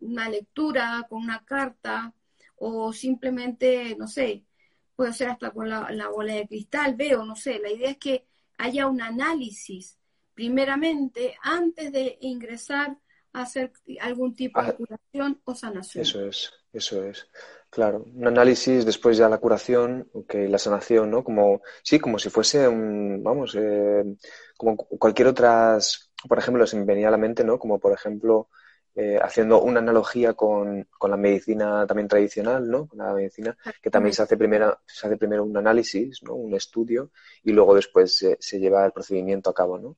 una 0.00 0.28
lectura, 0.30 1.04
con 1.08 1.22
una 1.22 1.44
carta, 1.44 2.14
o 2.56 2.92
simplemente, 2.92 3.94
no 3.98 4.08
sé, 4.08 4.44
puede 4.94 5.12
ser 5.12 5.28
hasta 5.28 5.50
con 5.50 5.68
la, 5.68 5.90
la 5.90 6.08
bola 6.08 6.34
de 6.34 6.46
cristal, 6.48 6.94
veo, 6.96 7.24
no 7.24 7.36
sé. 7.36 7.58
La 7.58 7.70
idea 7.70 7.90
es 7.90 7.98
que 7.98 8.26
haya 8.56 8.86
un 8.86 9.02
análisis, 9.02 9.98
primeramente, 10.32 11.36
antes 11.42 11.92
de 11.92 12.16
ingresar 12.22 12.96
hacer 13.42 13.72
algún 14.00 14.34
tipo 14.34 14.62
de 14.62 14.68
Ah, 14.68 14.74
curación 14.74 15.40
o 15.44 15.54
sanación. 15.54 15.94
Eso 15.94 16.26
es, 16.26 16.52
eso 16.72 17.02
es. 17.04 17.28
Claro, 17.70 18.04
un 18.14 18.26
análisis, 18.26 18.84
después 18.84 19.16
ya 19.16 19.28
la 19.28 19.38
curación, 19.38 20.08
ok, 20.12 20.34
la 20.48 20.58
sanación, 20.58 21.10
¿no? 21.10 21.24
Como, 21.24 21.62
sí, 21.82 21.98
como 21.98 22.18
si 22.18 22.28
fuese 22.30 22.68
un, 22.68 23.22
vamos, 23.22 23.54
eh, 23.58 24.04
como 24.56 24.76
cu- 24.76 24.98
cualquier 24.98 25.28
otras, 25.28 26.10
por 26.28 26.38
ejemplo, 26.38 26.66
se 26.66 26.76
me 26.78 26.84
venía 26.84 27.08
a 27.08 27.10
la 27.10 27.16
mente, 27.16 27.44
¿no? 27.44 27.58
Como 27.58 27.78
por 27.80 27.92
ejemplo, 27.92 28.48
eh, 28.94 29.18
haciendo 29.22 29.62
una 29.62 29.80
analogía 29.80 30.34
con, 30.34 30.86
con 30.98 31.10
la 31.10 31.16
medicina 31.16 31.86
también 31.86 32.08
tradicional, 32.08 32.68
¿no? 32.70 32.86
Con 32.88 32.98
la 32.98 33.12
medicina, 33.14 33.56
que 33.82 33.90
también 33.90 34.14
se 34.14 34.22
hace 34.22 34.36
primero, 34.36 34.78
se 34.86 35.06
hace 35.06 35.16
primero 35.16 35.44
un 35.44 35.56
análisis, 35.56 36.22
¿no? 36.22 36.34
Un 36.34 36.54
estudio, 36.54 37.10
y 37.42 37.52
luego 37.52 37.74
después 37.74 38.16
se, 38.16 38.36
se 38.40 38.58
lleva 38.60 38.84
el 38.86 38.92
procedimiento 38.92 39.50
a 39.50 39.54
cabo, 39.54 39.78
¿no? 39.78 39.96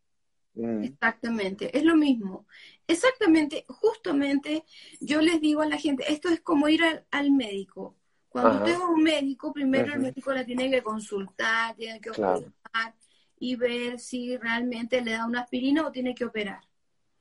Mm, 0.55 0.87
Exactamente, 0.87 1.77
es 1.77 1.85
lo 1.85 1.97
mismo. 1.97 2.47
Exactamente, 2.89 3.65
justamente 3.69 4.65
yo 5.01 5.21
les 5.21 5.41
digo 5.41 5.63
a 5.63 5.67
la 5.69 5.79
gente, 5.79 6.11
esto 6.13 6.29
es 6.29 6.41
como 6.41 6.69
ir 6.69 6.83
al, 6.83 7.07
al 7.11 7.31
médico. 7.31 7.95
Cuando 8.29 8.51
Ajá. 8.51 8.65
usted 8.65 8.75
a 8.75 8.87
un 8.89 9.03
médico, 9.03 9.53
primero 9.53 9.93
el 9.93 10.01
médico 10.01 10.33
la 10.33 10.45
tiene 10.45 10.71
que 10.71 10.83
consultar, 10.83 11.77
tiene 11.77 12.01
que 12.01 12.11
Claro. 12.11 12.39
observar 12.39 12.95
y 13.39 13.55
ver 13.57 14.01
si 14.01 14.37
realmente 14.37 15.01
le 15.03 15.13
da 15.13 15.27
una 15.27 15.43
aspirina 15.43 15.87
o 15.87 15.93
tiene 15.93 16.15
que 16.15 16.25
operar. 16.25 16.61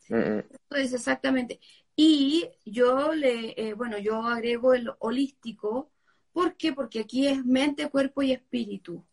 Entonces, 0.10 0.94
exactamente. 0.94 1.60
Y 1.96 2.50
yo 2.66 3.14
le, 3.14 3.54
eh, 3.58 3.74
bueno, 3.74 3.98
yo 3.98 4.22
agrego 4.24 4.74
el 4.74 4.90
holístico 5.00 5.92
¿Por 6.38 6.56
qué? 6.56 6.72
Porque 6.72 7.00
aquí 7.00 7.26
es 7.26 7.44
mente, 7.44 7.90
cuerpo 7.90 8.22
y 8.22 8.32
espíritu. 8.32 9.04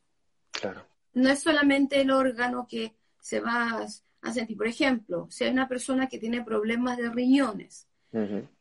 Claro. 0.50 0.86
No 1.14 1.30
es 1.30 1.42
solamente 1.42 2.02
el 2.02 2.10
órgano 2.10 2.66
que 2.68 2.94
se 3.18 3.40
va 3.40 3.86
a 4.24 4.32
sentir. 4.32 4.56
Por 4.56 4.66
ejemplo, 4.66 5.26
si 5.30 5.44
hay 5.44 5.50
una 5.52 5.68
persona 5.68 6.08
que 6.08 6.18
tiene 6.18 6.42
problemas 6.44 6.96
de 6.98 7.10
riñones 7.10 7.88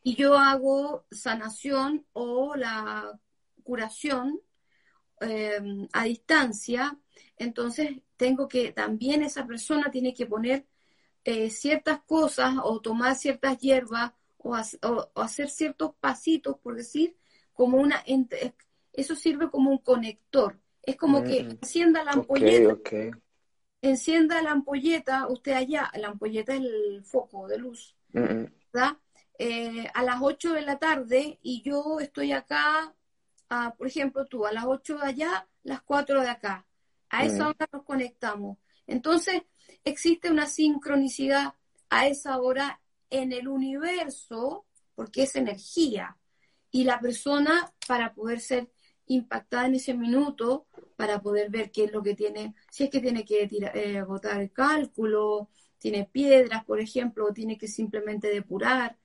y 0.02 0.16
yo 0.16 0.36
hago 0.38 1.06
sanación 1.10 2.06
o 2.12 2.56
la 2.56 3.18
curación 3.62 4.40
eh, 5.20 5.60
a 5.92 6.04
distancia, 6.04 6.98
entonces 7.36 7.90
tengo 8.16 8.48
que, 8.48 8.72
también 8.72 9.22
esa 9.22 9.46
persona 9.46 9.90
tiene 9.90 10.12
que 10.14 10.26
poner 10.26 10.66
eh, 11.24 11.50
ciertas 11.50 12.00
cosas 12.06 12.54
o 12.62 12.80
tomar 12.80 13.16
ciertas 13.16 13.58
hierbas 13.58 14.12
o, 14.38 14.54
hac- 14.54 14.78
o- 14.86 15.10
o 15.14 15.20
hacer 15.22 15.48
ciertos 15.48 15.94
pasitos, 16.00 16.58
por 16.58 16.76
decir, 16.76 17.16
como 17.54 17.78
una, 17.78 18.04
eso 18.92 19.14
sirve 19.14 19.50
como 19.50 19.70
un 19.70 19.78
conector. 19.78 20.60
Es 20.82 20.96
como 20.96 21.24
que 21.24 21.44
Mm. 21.44 21.50
encienda 21.62 22.04
la 22.04 22.12
ampolleta. 22.12 22.74
Encienda 23.88 24.40
la 24.42 24.52
ampolleta, 24.52 25.26
usted 25.28 25.52
allá, 25.52 25.90
la 25.94 26.08
ampolleta 26.08 26.54
es 26.54 26.60
el 26.60 27.02
foco 27.04 27.46
de 27.48 27.58
luz. 27.58 27.94
¿verdad? 28.72 28.96
Eh, 29.38 29.88
a 29.92 30.02
las 30.02 30.18
8 30.20 30.52
de 30.52 30.62
la 30.62 30.78
tarde 30.78 31.38
y 31.42 31.62
yo 31.62 31.98
estoy 32.00 32.32
acá, 32.32 32.94
por 33.78 33.86
ejemplo, 33.86 34.24
tú, 34.26 34.46
a 34.46 34.52
las 34.52 34.64
8 34.64 34.98
de 34.98 35.06
allá, 35.06 35.48
las 35.62 35.82
4 35.82 36.20
de 36.22 36.28
acá. 36.28 36.66
A 37.10 37.24
esa 37.24 37.44
Mm. 37.44 37.48
hora 37.48 37.68
nos 37.72 37.82
conectamos. 37.84 38.58
Entonces, 38.86 39.42
existe 39.84 40.30
una 40.30 40.46
sincronicidad 40.46 41.54
a 41.90 42.06
esa 42.08 42.38
hora 42.38 42.80
en 43.10 43.32
el 43.32 43.46
universo, 43.48 44.66
porque 44.94 45.22
es 45.24 45.36
energía. 45.36 46.16
Y 46.70 46.84
la 46.84 46.98
persona, 46.98 47.72
para 47.86 48.12
poder 48.14 48.40
ser 48.40 48.70
impactada 49.06 49.66
en 49.66 49.74
ese 49.76 49.94
minuto, 49.94 50.66
para 50.96 51.20
poder 51.20 51.50
ver 51.50 51.70
qué 51.70 51.84
es 51.84 51.92
lo 51.92 52.02
que 52.02 52.14
tiene, 52.14 52.54
si 52.70 52.84
es 52.84 52.90
que 52.90 53.00
tiene 53.00 53.24
que 53.24 53.46
tirar, 53.48 53.76
eh, 53.76 54.02
botar 54.02 54.40
el 54.40 54.52
cálculo, 54.52 55.50
tiene 55.78 56.08
piedras, 56.10 56.64
por 56.64 56.80
ejemplo, 56.80 57.26
o 57.26 57.32
tiene 57.32 57.58
que 57.58 57.68
simplemente 57.68 58.28
depurar. 58.28 58.98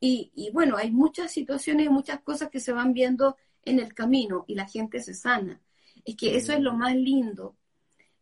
Y, 0.00 0.30
y 0.34 0.50
bueno, 0.50 0.76
hay 0.76 0.90
muchas 0.90 1.32
situaciones 1.32 1.86
y 1.86 1.88
muchas 1.88 2.20
cosas 2.20 2.50
que 2.50 2.60
se 2.60 2.72
van 2.72 2.92
viendo 2.92 3.36
en 3.64 3.78
el 3.80 3.94
camino 3.94 4.44
y 4.46 4.54
la 4.54 4.66
gente 4.68 5.00
se 5.00 5.14
sana. 5.14 5.60
Es 6.04 6.16
que 6.16 6.36
eso 6.36 6.52
es 6.52 6.60
lo 6.60 6.74
más 6.74 6.94
lindo, 6.94 7.56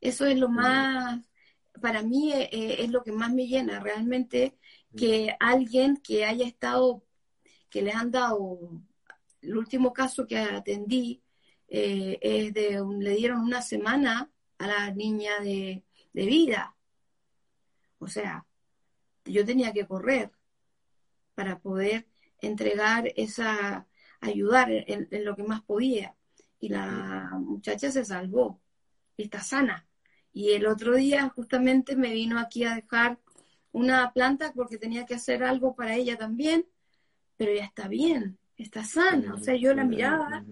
eso 0.00 0.26
es 0.26 0.38
lo 0.38 0.49
más, 0.49 1.21
para 1.80 2.02
mí 2.02 2.33
eh, 2.33 2.49
eh, 2.52 2.76
es 2.80 2.90
lo 2.90 3.02
que 3.02 3.12
más 3.12 3.33
me 3.33 3.47
llena 3.47 3.80
realmente, 3.80 4.56
que 4.97 5.37
alguien 5.40 5.97
que 5.99 6.25
haya 6.25 6.47
estado, 6.47 7.04
que 7.71 7.83
le 7.83 7.92
han 7.92 8.11
dado, 8.11 8.59
el 9.47 9.57
último 9.57 9.93
caso 9.93 10.26
que 10.26 10.38
atendí, 10.38 11.23
eh, 11.69 12.19
es 12.21 12.53
de, 12.55 12.81
un- 12.81 13.03
le 13.03 13.15
dieron 13.17 13.41
una 13.41 13.62
semana 13.62 14.31
a 14.59 14.67
la 14.67 14.91
niña 14.91 15.41
de, 15.41 15.83
vida. 16.12 16.75
O 17.99 18.09
sea, 18.09 18.47
yo 19.25 19.45
tenía 19.45 19.73
que 19.73 19.87
correr 19.87 20.31
para 21.35 21.59
poder 21.59 22.07
entregar 22.41 23.12
esa, 23.17 23.87
ayudar 24.21 24.71
en, 24.71 25.09
en 25.11 25.25
lo 25.25 25.37
que 25.37 25.43
más 25.45 25.62
podía. 25.62 26.17
Y 26.59 26.71
la 26.71 27.31
muchacha 27.38 27.91
se 27.91 28.05
salvó, 28.05 28.61
está 29.17 29.41
sana. 29.41 29.87
Y 30.33 30.53
el 30.53 30.67
otro 30.67 30.97
día 30.97 31.29
justamente 31.29 31.97
me 31.97 32.12
vino 32.12 32.38
aquí 32.38 32.65
a 32.65 32.75
dejar 32.75 33.19
una 33.73 34.12
planta 34.12 34.53
porque 34.55 34.79
tenía 34.79 35.05
que 35.05 35.15
hacer 35.15 35.45
algo 35.45 35.75
para 35.75 35.97
ella 35.97 36.17
también, 36.17 36.67
pero 37.37 37.55
ya 37.55 37.65
está 37.65 37.88
bien, 37.88 38.38
está 38.65 38.85
sana. 38.85 39.35
O 39.35 39.39
sea, 39.39 39.55
yo 39.57 39.75
la 39.75 39.85
miraba 39.85 40.47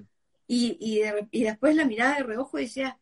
y, 0.46 0.76
y, 0.80 1.00
de- 1.00 1.28
y 1.32 1.44
después 1.44 1.76
la 1.76 1.84
miraba 1.86 2.16
de 2.16 2.24
reojo 2.24 2.58
y 2.58 2.62
decía, 2.64 3.00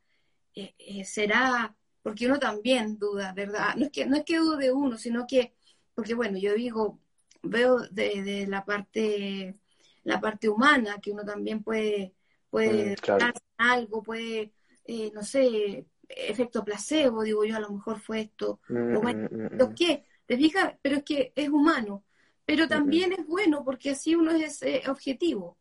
eh, 0.54 0.74
eh, 0.78 1.04
será, 1.04 1.76
porque 2.02 2.26
uno 2.26 2.38
también 2.38 2.98
duda, 2.98 3.32
¿verdad? 3.34 3.74
No 3.76 3.86
es 3.86 3.92
que, 3.92 4.06
no 4.06 4.16
es 4.16 4.24
que 4.24 4.38
dude 4.38 4.72
uno, 4.72 4.98
sino 4.98 5.26
que, 5.26 5.54
porque 5.94 6.14
bueno, 6.14 6.38
yo 6.38 6.54
digo, 6.54 7.00
veo 7.42 7.80
de, 7.90 8.22
de 8.22 8.46
la 8.46 8.64
parte, 8.64 9.58
la 10.04 10.20
parte 10.20 10.48
humana, 10.48 11.00
que 11.00 11.12
uno 11.12 11.24
también 11.24 11.62
puede, 11.62 12.14
puede 12.50 12.94
Mm, 12.94 12.94
claro. 13.00 13.32
algo, 13.56 14.02
puede, 14.02 14.52
eh, 14.84 15.10
no 15.14 15.22
sé, 15.22 15.86
efecto 16.08 16.64
placebo, 16.64 17.22
digo 17.22 17.44
yo, 17.44 17.56
a 17.56 17.60
lo 17.60 17.70
mejor 17.70 18.00
fue 18.00 18.20
esto, 18.22 18.60
mm, 18.68 18.76
o 18.90 19.00
bueno, 19.00 19.18
mm, 19.18 19.28
mm, 19.30 19.48
¿pero 19.56 19.72
mm. 19.72 19.74
qué? 19.74 20.04
¿Te 20.26 20.36
fijas? 20.36 20.74
Pero 20.82 20.96
es 20.98 21.04
que 21.04 21.32
es 21.36 21.48
humano, 21.48 22.04
pero 22.44 22.66
también 22.68 23.12
es 23.12 23.26
bueno 23.26 23.64
porque 23.64 23.90
así 23.90 24.14
uno 24.14 24.30
es 24.32 24.62
eh, 24.62 24.82
objetivo. 24.88 25.56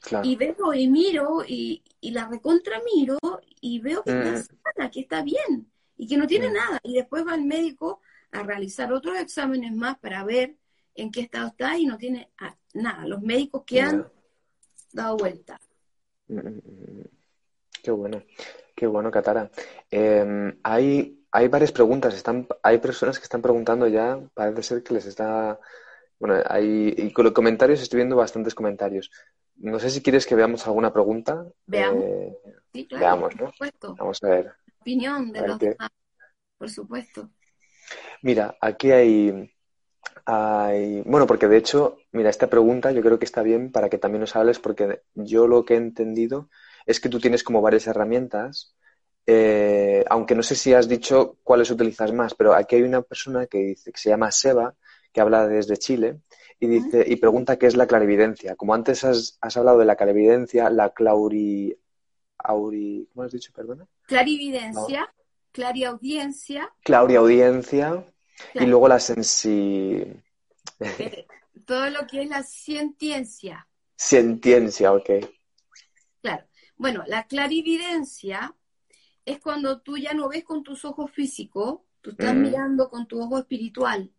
Claro. 0.00 0.28
Y 0.28 0.36
veo 0.36 0.74
y 0.74 0.88
miro 0.88 1.44
y, 1.46 1.82
y 2.00 2.10
la 2.10 2.28
recontra 2.28 2.80
miro 2.94 3.18
y 3.60 3.78
veo 3.80 4.02
que 4.02 4.10
está 4.10 4.32
Mm. 4.32 4.42
sana, 4.62 4.90
que 4.90 5.00
está 5.00 5.22
bien 5.22 5.70
y 5.96 6.06
que 6.06 6.16
no 6.18 6.26
tiene 6.26 6.50
Mm. 6.50 6.52
nada. 6.52 6.80
Y 6.82 6.94
después 6.94 7.26
va 7.26 7.32
al 7.32 7.44
médico 7.44 8.00
a 8.32 8.42
realizar 8.42 8.92
otros 8.92 9.18
exámenes 9.18 9.72
más 9.72 9.98
para 9.98 10.22
ver 10.24 10.56
en 10.94 11.10
qué 11.10 11.20
estado 11.20 11.48
está 11.48 11.78
y 11.78 11.86
no 11.86 11.96
tiene 11.96 12.28
ah, 12.38 12.54
nada. 12.74 13.06
Los 13.06 13.22
médicos 13.22 13.62
que 13.64 13.80
han 13.80 14.06
dado 14.92 15.16
vuelta. 15.16 15.58
Mm. 16.28 16.58
Qué 17.82 17.90
bueno, 17.90 18.22
qué 18.74 18.86
bueno, 18.86 19.10
Catara. 19.10 19.50
Eh, 19.90 20.54
hay, 20.62 21.24
hay 21.30 21.48
varias 21.48 21.72
preguntas, 21.72 22.14
están, 22.14 22.46
hay 22.62 22.78
personas 22.78 23.18
que 23.18 23.24
están 23.24 23.42
preguntando 23.42 23.86
ya, 23.88 24.20
parece 24.34 24.62
ser 24.62 24.82
que 24.82 24.94
les 24.94 25.06
está, 25.06 25.58
bueno, 26.18 26.42
hay, 26.46 26.94
y 26.96 27.12
con 27.12 27.24
los 27.24 27.34
comentarios 27.34 27.80
estoy 27.82 27.98
viendo 27.98 28.16
bastantes 28.16 28.54
comentarios. 28.54 29.10
No 29.56 29.78
sé 29.78 29.90
si 29.90 30.02
quieres 30.02 30.26
que 30.26 30.34
veamos 30.34 30.66
alguna 30.66 30.92
pregunta. 30.92 31.46
Veamos. 31.66 32.04
Eh, 32.04 32.38
Sí, 32.74 32.88
claro, 32.88 33.04
Veamos, 33.04 33.36
¿no? 33.36 33.44
por 33.44 33.52
supuesto. 33.52 33.94
vamos 33.96 34.24
a 34.24 34.28
ver. 34.28 34.52
Opinión 34.80 35.32
de 35.32 35.40
ver 35.40 35.48
los 35.50 35.58
demás, 35.60 35.90
por 36.58 36.68
supuesto. 36.68 37.30
Mira, 38.22 38.56
aquí 38.60 38.90
hay, 38.90 39.54
hay, 40.26 41.02
bueno, 41.02 41.26
porque 41.28 41.46
de 41.46 41.56
hecho, 41.56 41.98
mira, 42.10 42.30
esta 42.30 42.50
pregunta 42.50 42.90
yo 42.90 43.00
creo 43.00 43.20
que 43.20 43.26
está 43.26 43.42
bien 43.42 43.70
para 43.70 43.88
que 43.88 43.98
también 43.98 44.22
nos 44.22 44.34
hables, 44.34 44.58
porque 44.58 45.02
yo 45.14 45.46
lo 45.46 45.64
que 45.64 45.74
he 45.74 45.76
entendido 45.76 46.50
es 46.84 46.98
que 46.98 47.08
tú 47.08 47.20
tienes 47.20 47.44
como 47.44 47.62
varias 47.62 47.86
herramientas, 47.86 48.74
eh, 49.24 50.04
aunque 50.10 50.34
no 50.34 50.42
sé 50.42 50.56
si 50.56 50.74
has 50.74 50.88
dicho 50.88 51.38
cuáles 51.44 51.70
utilizas 51.70 52.12
más, 52.12 52.34
pero 52.34 52.54
aquí 52.54 52.74
hay 52.74 52.82
una 52.82 53.02
persona 53.02 53.46
que 53.46 53.58
dice, 53.58 53.92
que 53.92 54.00
se 54.00 54.10
llama 54.10 54.32
Seba, 54.32 54.74
que 55.14 55.20
habla 55.22 55.48
desde 55.48 55.78
Chile, 55.78 56.20
y 56.60 56.66
dice, 56.66 57.04
y 57.06 57.16
pregunta 57.16 57.56
qué 57.58 57.66
es 57.66 57.76
la 57.76 57.86
clarividencia. 57.86 58.56
Como 58.56 58.74
antes 58.74 59.04
has, 59.04 59.38
has 59.40 59.56
hablado 59.56 59.78
de 59.78 59.84
la 59.86 59.96
clarividencia, 59.96 60.68
la 60.70 60.90
clauri, 60.92 61.74
auri, 62.38 63.08
¿cómo 63.12 63.22
has 63.24 63.32
dicho, 63.32 63.52
perdona? 63.54 63.86
Clarividencia, 64.06 65.08
clariaudiencia, 65.52 66.70
Clauriaudiencia, 66.82 68.04
y 68.54 68.66
luego 68.66 68.88
la 68.88 68.98
sensi... 68.98 70.04
eh, 70.80 71.26
todo 71.64 71.88
lo 71.90 72.06
que 72.06 72.22
es 72.22 72.28
la 72.28 72.42
cientiencia. 72.42 73.66
Sentiencia, 73.96 74.92
ok. 74.92 75.10
Claro. 76.20 76.44
Bueno, 76.76 77.04
la 77.06 77.26
clarividencia 77.26 78.54
es 79.24 79.38
cuando 79.40 79.80
tú 79.80 79.96
ya 79.96 80.12
no 80.12 80.28
ves 80.28 80.42
con 80.44 80.62
tus 80.64 80.84
ojos 80.84 81.10
físicos, 81.12 81.80
tú 82.00 82.10
estás 82.10 82.34
Mm. 82.34 82.42
mirando 82.42 82.90
con 82.90 83.06
tu 83.06 83.20
ojo 83.22 83.38
espiritual, 83.38 84.10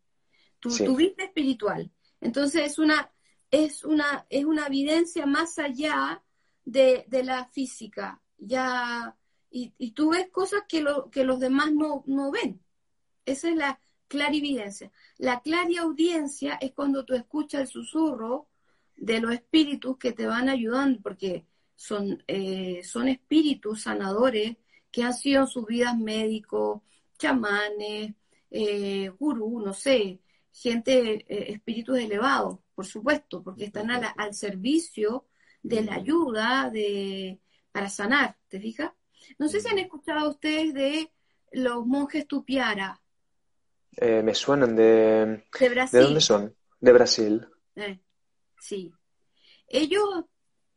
tu, 0.66 0.72
Sí. 0.72 0.84
tu 0.84 0.96
vista 0.96 1.24
espiritual. 1.24 1.92
Entonces 2.22 2.64
es 2.72 2.80
una, 2.80 3.12
es 3.52 3.84
una, 3.84 4.26
es 4.30 4.46
una 4.46 4.66
evidencia 4.66 5.28
más 5.28 5.60
allá 5.60 6.24
de, 6.64 7.06
de 7.08 7.24
la 7.24 7.46
física. 7.46 8.20
Ya, 8.40 9.16
y, 9.52 9.74
y 9.78 9.92
tú 9.92 10.10
ves 10.10 10.28
cosas 10.32 10.64
que, 10.68 10.82
lo, 10.82 11.12
que 11.12 11.24
los 11.24 11.40
demás 11.40 11.72
no, 11.72 12.04
no 12.08 12.32
ven. 12.32 12.60
Esa 13.26 13.50
es 13.50 13.56
la 13.56 13.80
clarividencia. 14.08 14.92
La 15.18 15.42
clariaudiencia 15.42 16.56
es 16.56 16.72
cuando 16.74 17.06
tú 17.06 17.14
escuchas 17.14 17.62
el 17.62 17.68
susurro 17.68 18.48
de 18.98 19.20
los 19.20 19.34
espíritus 19.34 19.98
que 20.00 20.14
te 20.14 20.26
van 20.26 20.50
ayudando, 20.50 21.00
porque 21.04 21.46
son, 21.76 22.24
eh, 22.28 22.82
son 22.84 23.08
espíritus 23.08 23.84
sanadores 23.84 24.58
que 24.92 25.04
han 25.04 25.14
sido 25.14 25.42
en 25.42 25.48
sus 25.48 25.66
vidas 25.68 25.96
médicos, 25.98 26.82
chamanes, 27.20 28.16
eh, 28.50 29.10
gurú, 29.20 29.60
no 29.60 29.74
sé, 29.74 30.22
gente, 30.62 31.26
eh, 31.28 31.52
espíritus 31.54 31.98
elevados, 32.00 32.60
por 32.74 32.86
supuesto, 32.86 33.44
porque 33.44 33.66
están 33.66 33.88
la- 33.88 34.16
al 34.18 34.34
servicio 34.34 35.26
de 35.62 35.84
la 35.84 35.96
ayuda 35.96 36.70
de, 36.72 37.40
para 37.72 37.90
sanar, 37.90 38.38
¿te 38.48 38.60
fijas? 38.60 38.92
No 39.38 39.48
sé 39.50 39.60
si 39.60 39.68
han 39.68 39.80
escuchado 39.80 40.30
ustedes 40.30 40.74
de 40.74 41.12
los 41.52 41.86
monjes 41.86 42.28
Tupiara 42.28 43.02
Eh, 43.98 44.22
me 44.24 44.34
suenan 44.36 44.76
de... 44.76 44.84
de 44.84 45.44
¿De 45.60 45.70
Brasil. 45.70 46.00
dónde 46.02 46.22
son? 46.22 46.56
De 46.80 46.92
Brasil. 46.94 47.48
Eh, 47.76 48.00
sí. 48.60 48.92
Ellos, 49.68 50.26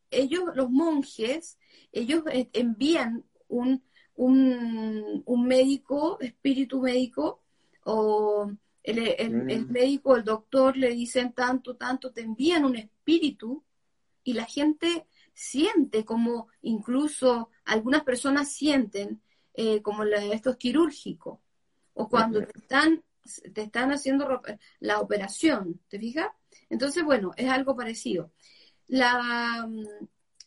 ellos, 0.09 0.43
los 0.55 0.69
monjes, 0.69 1.57
ellos 1.91 2.23
envían 2.53 3.25
un, 3.49 3.83
un, 4.15 5.21
un 5.25 5.47
médico, 5.47 6.17
espíritu 6.21 6.81
médico, 6.81 7.43
o 7.83 8.51
el, 8.83 8.99
el- 8.99 9.45
el 9.47 9.65
Mm. 9.67 9.71
médico, 9.71 10.15
el 10.15 10.23
doctor 10.23 10.77
le 10.77 10.89
dicen 10.91 11.33
tanto, 11.33 11.75
tanto, 11.75 12.11
te 12.11 12.21
envían 12.21 12.65
un 12.65 12.75
espíritu 12.77 13.63
y 14.23 14.33
la 14.33 14.45
gente 14.45 15.05
siente 15.33 16.05
como 16.05 16.47
incluso 16.61 17.49
algunas 17.65 18.03
personas 18.03 18.51
sienten 18.51 19.21
eh, 19.53 19.81
como 19.81 20.03
la- 20.05 20.23
esto 20.25 20.51
es 20.51 20.57
quirúrgico 20.57 21.41
o 21.93 22.07
cuando 22.09 22.41
te 22.45 22.59
están, 22.59 23.03
te 23.53 23.61
están 23.63 23.91
haciendo 23.91 24.41
la 24.79 24.99
operación, 24.99 25.81
¿te 25.89 25.99
fijas? 25.99 26.29
Entonces, 26.69 27.03
bueno, 27.03 27.31
es 27.35 27.49
algo 27.49 27.75
parecido. 27.75 28.31
La, 28.87 29.67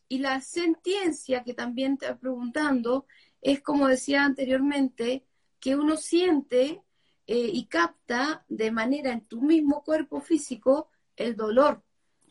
y 0.09 0.19
la 0.19 0.41
sentiencia 0.41 1.43
que 1.45 1.55
también 1.55 1.99
te 1.99 2.15
preguntando 2.15 3.07
es 3.41 3.61
como 3.61 3.89
decía 3.89 4.25
anteriormente, 4.25 5.25
que 5.61 5.77
uno 5.77 5.97
siente 5.97 6.83
eh, 7.27 7.51
y 7.53 7.67
capta 7.67 8.45
de 8.49 8.71
manera 8.73 9.13
en 9.13 9.27
tu 9.27 9.41
mismo 9.41 9.85
cuerpo 9.85 10.21
físico 10.21 10.91
el 11.17 11.37
dolor 11.37 11.83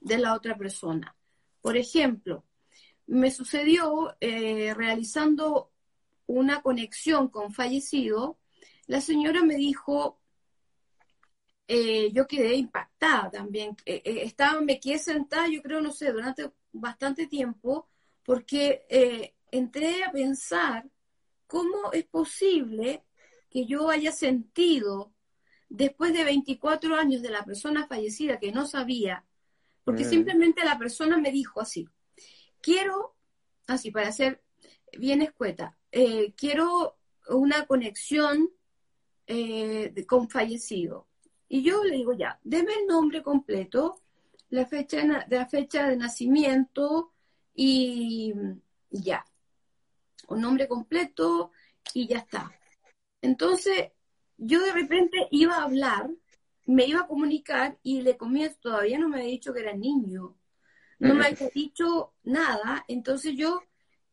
de 0.01 0.17
la 0.17 0.33
otra 0.33 0.57
persona. 0.57 1.15
Por 1.61 1.77
ejemplo, 1.77 2.43
me 3.07 3.31
sucedió 3.31 4.15
eh, 4.19 4.73
realizando 4.73 5.71
una 6.27 6.61
conexión 6.61 7.29
con 7.29 7.53
fallecido, 7.53 8.37
la 8.87 8.99
señora 8.99 9.43
me 9.43 9.55
dijo, 9.55 10.19
eh, 11.67 12.11
yo 12.11 12.27
quedé 12.27 12.55
impactada 12.55 13.31
también, 13.31 13.77
estaba, 13.85 14.59
me 14.61 14.79
quedé 14.79 14.99
sentada, 14.99 15.47
yo 15.47 15.61
creo, 15.61 15.79
no 15.79 15.91
sé, 15.91 16.11
durante 16.11 16.51
bastante 16.73 17.27
tiempo, 17.27 17.87
porque 18.23 19.33
entré 19.51 20.03
a 20.03 20.11
pensar 20.11 20.89
cómo 21.47 21.91
es 21.93 22.05
posible 22.05 23.03
que 23.51 23.65
yo 23.65 23.89
haya 23.89 24.11
sentido 24.11 25.11
después 25.69 26.13
de 26.13 26.23
24 26.23 26.95
años 26.95 27.21
de 27.21 27.29
la 27.29 27.43
persona 27.43 27.85
fallecida 27.85 28.39
que 28.39 28.51
no 28.51 28.65
sabía, 28.65 29.25
porque 29.83 30.05
Mm. 30.05 30.09
simplemente 30.09 30.63
la 30.65 30.77
persona 30.79 31.17
me 31.17 31.31
dijo 31.31 31.61
así, 31.61 31.87
quiero, 32.61 33.15
así 33.67 33.91
para 33.91 34.11
ser 34.11 34.41
bien 34.97 35.21
escueta, 35.21 35.77
eh, 35.91 36.33
quiero 36.35 36.97
una 37.29 37.65
conexión 37.65 38.49
eh, 39.27 39.93
con 40.07 40.29
fallecido. 40.29 41.07
Y 41.47 41.63
yo 41.63 41.83
le 41.83 41.95
digo, 41.95 42.13
ya, 42.13 42.39
deme 42.43 42.73
el 42.73 42.87
nombre 42.87 43.21
completo, 43.21 44.01
la 44.49 44.65
fecha 44.65 45.25
de 45.27 45.35
la 45.37 45.45
fecha 45.45 45.87
de 45.87 45.95
nacimiento 45.95 47.13
y 47.53 48.33
ya. 48.89 49.25
Un 50.27 50.41
nombre 50.41 50.67
completo 50.67 51.51
y 51.93 52.07
ya 52.07 52.17
está. 52.19 52.51
Entonces, 53.21 53.91
yo 54.37 54.61
de 54.63 54.71
repente 54.73 55.27
iba 55.31 55.55
a 55.57 55.63
hablar, 55.63 56.09
me 56.65 56.85
iba 56.87 57.01
a 57.01 57.07
comunicar 57.07 57.77
y 57.83 58.01
le 58.01 58.17
comienzo, 58.17 58.57
todavía 58.61 58.99
no 58.99 59.09
me 59.09 59.17
había 59.17 59.29
dicho 59.31 59.53
que 59.53 59.61
era 59.61 59.73
niño, 59.73 60.37
no 60.99 61.15
me 61.15 61.25
había 61.27 61.37
dicho 61.53 62.13
nada, 62.23 62.85
entonces 62.87 63.35
yo 63.35 63.61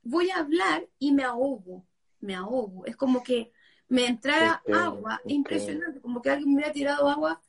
voy 0.03 0.31
a 0.31 0.39
hablar 0.39 0.89
y 0.99 1.13
me 1.13 1.25
ahogo, 1.25 1.87
me 2.21 2.35
ahogo. 2.35 2.87
Es 2.87 2.97
como 2.97 3.23
que 3.23 3.53
me 3.89 4.07
entrara 4.07 4.65
agua, 4.71 5.23
impresionante, 5.27 6.01
como 6.01 6.23
que 6.23 6.31
alguien 6.31 6.51
me 6.51 6.57
hubiera 6.57 6.73
tirado 6.73 7.09
agua 7.09 7.41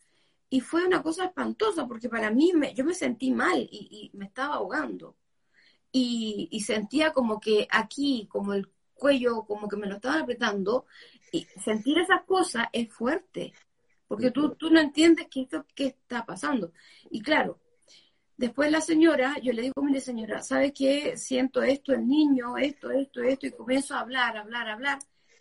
y 0.50 0.62
fue 0.62 0.86
una 0.86 1.04
cosa 1.04 1.26
espantosa 1.26 1.88
porque 1.88 2.10
para 2.10 2.32
mí 2.32 2.54
me- 2.56 2.74
yo 2.76 2.86
me 2.86 2.94
sentí 2.96 3.32
mal 3.32 3.60
y, 3.72 4.12
y 4.14 4.18
me 4.18 4.26
estaba 4.28 4.56
ahogando. 4.56 5.18
Y, 5.92 6.48
y 6.52 6.62
sentía 6.62 7.14
como 7.14 7.40
que 7.40 7.68
aquí, 7.72 8.28
como 8.32 8.54
el 8.54 8.72
cuello, 8.94 9.44
como 9.46 9.68
que 9.68 9.78
me 9.78 9.88
lo 9.88 9.96
estaban 9.96 10.22
apretando. 10.24 10.86
Y 11.32 11.46
sentir 11.64 11.98
esas 12.00 12.24
cosas 12.26 12.68
es 12.74 12.92
fuerte, 12.94 13.54
porque 14.08 14.32
tú, 14.32 14.56
tú 14.56 14.70
no 14.72 14.80
entiendes 14.80 15.28
qué, 15.30 15.42
esto- 15.42 15.66
qué 15.76 15.88
está 15.88 16.26
pasando. 16.26 16.72
Y 17.12 17.22
claro, 17.22 17.60
después 18.38 18.72
la 18.72 18.82
señora, 18.82 19.38
yo 19.42 19.54
le 19.54 19.64
digo, 19.64 19.82
mire 19.84 20.02
señora, 20.02 20.42
¿sabe 20.44 20.74
qué? 20.74 21.18
Siento 21.18 21.62
esto, 21.64 21.94
el 21.94 22.08
niño, 22.08 22.58
esto, 22.58 22.92
esto, 22.92 23.22
esto, 23.22 23.48
y 23.48 23.52
comienzo 23.52 23.96
a 23.96 24.02
hablar, 24.02 24.38
hablar, 24.38 24.70
hablar. 24.70 25.00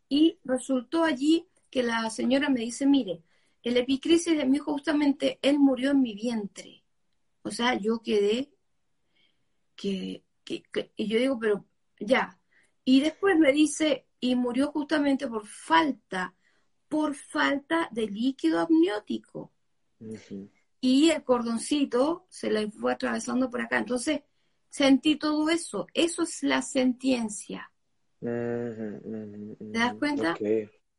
Y 0.08 0.38
resultó 0.44 1.04
allí 1.04 1.46
que 1.70 1.82
la 1.82 2.10
señora 2.10 2.48
me 2.50 2.60
dice, 2.60 2.86
mire, 2.86 3.22
el 3.62 3.76
epicrisis 3.76 4.36
de 4.36 4.46
mi 4.46 4.56
hijo 4.58 4.72
justamente, 4.72 5.38
él 5.42 5.58
murió 5.58 5.90
en 5.92 6.00
mi 6.02 6.14
vientre. 6.14 6.84
O 7.42 7.50
sea, 7.50 7.74
yo 7.74 8.00
quedé 8.02 8.50
que, 9.76 10.24
que- 10.44 10.62
que- 10.72 10.92
y 10.96 11.08
yo 11.08 11.18
digo, 11.18 11.38
pero 11.38 11.64
ya. 12.00 12.38
Y 12.84 13.00
después 13.00 13.38
me 13.38 13.52
dice, 13.52 14.06
y 14.20 14.34
murió 14.36 14.72
justamente 14.72 15.26
por 15.28 15.46
falta, 15.46 16.34
por 16.88 17.14
falta 17.14 17.88
de 17.92 18.06
líquido 18.06 18.60
amniótico. 18.60 19.52
Y 20.80 21.10
el 21.10 21.24
cordoncito 21.24 22.26
se 22.28 22.50
le 22.50 22.70
fue 22.70 22.92
atravesando 22.92 23.50
por 23.50 23.60
acá. 23.60 23.78
Entonces, 23.78 24.22
sentí 24.70 25.16
todo 25.16 25.48
eso. 25.50 25.86
Eso 25.92 26.22
es 26.22 26.42
la 26.42 26.62
ujú, 28.20 29.56
¿Te 29.72 29.78
das 29.78 29.94
cuenta? 29.94 30.32
Ok, 30.32 30.40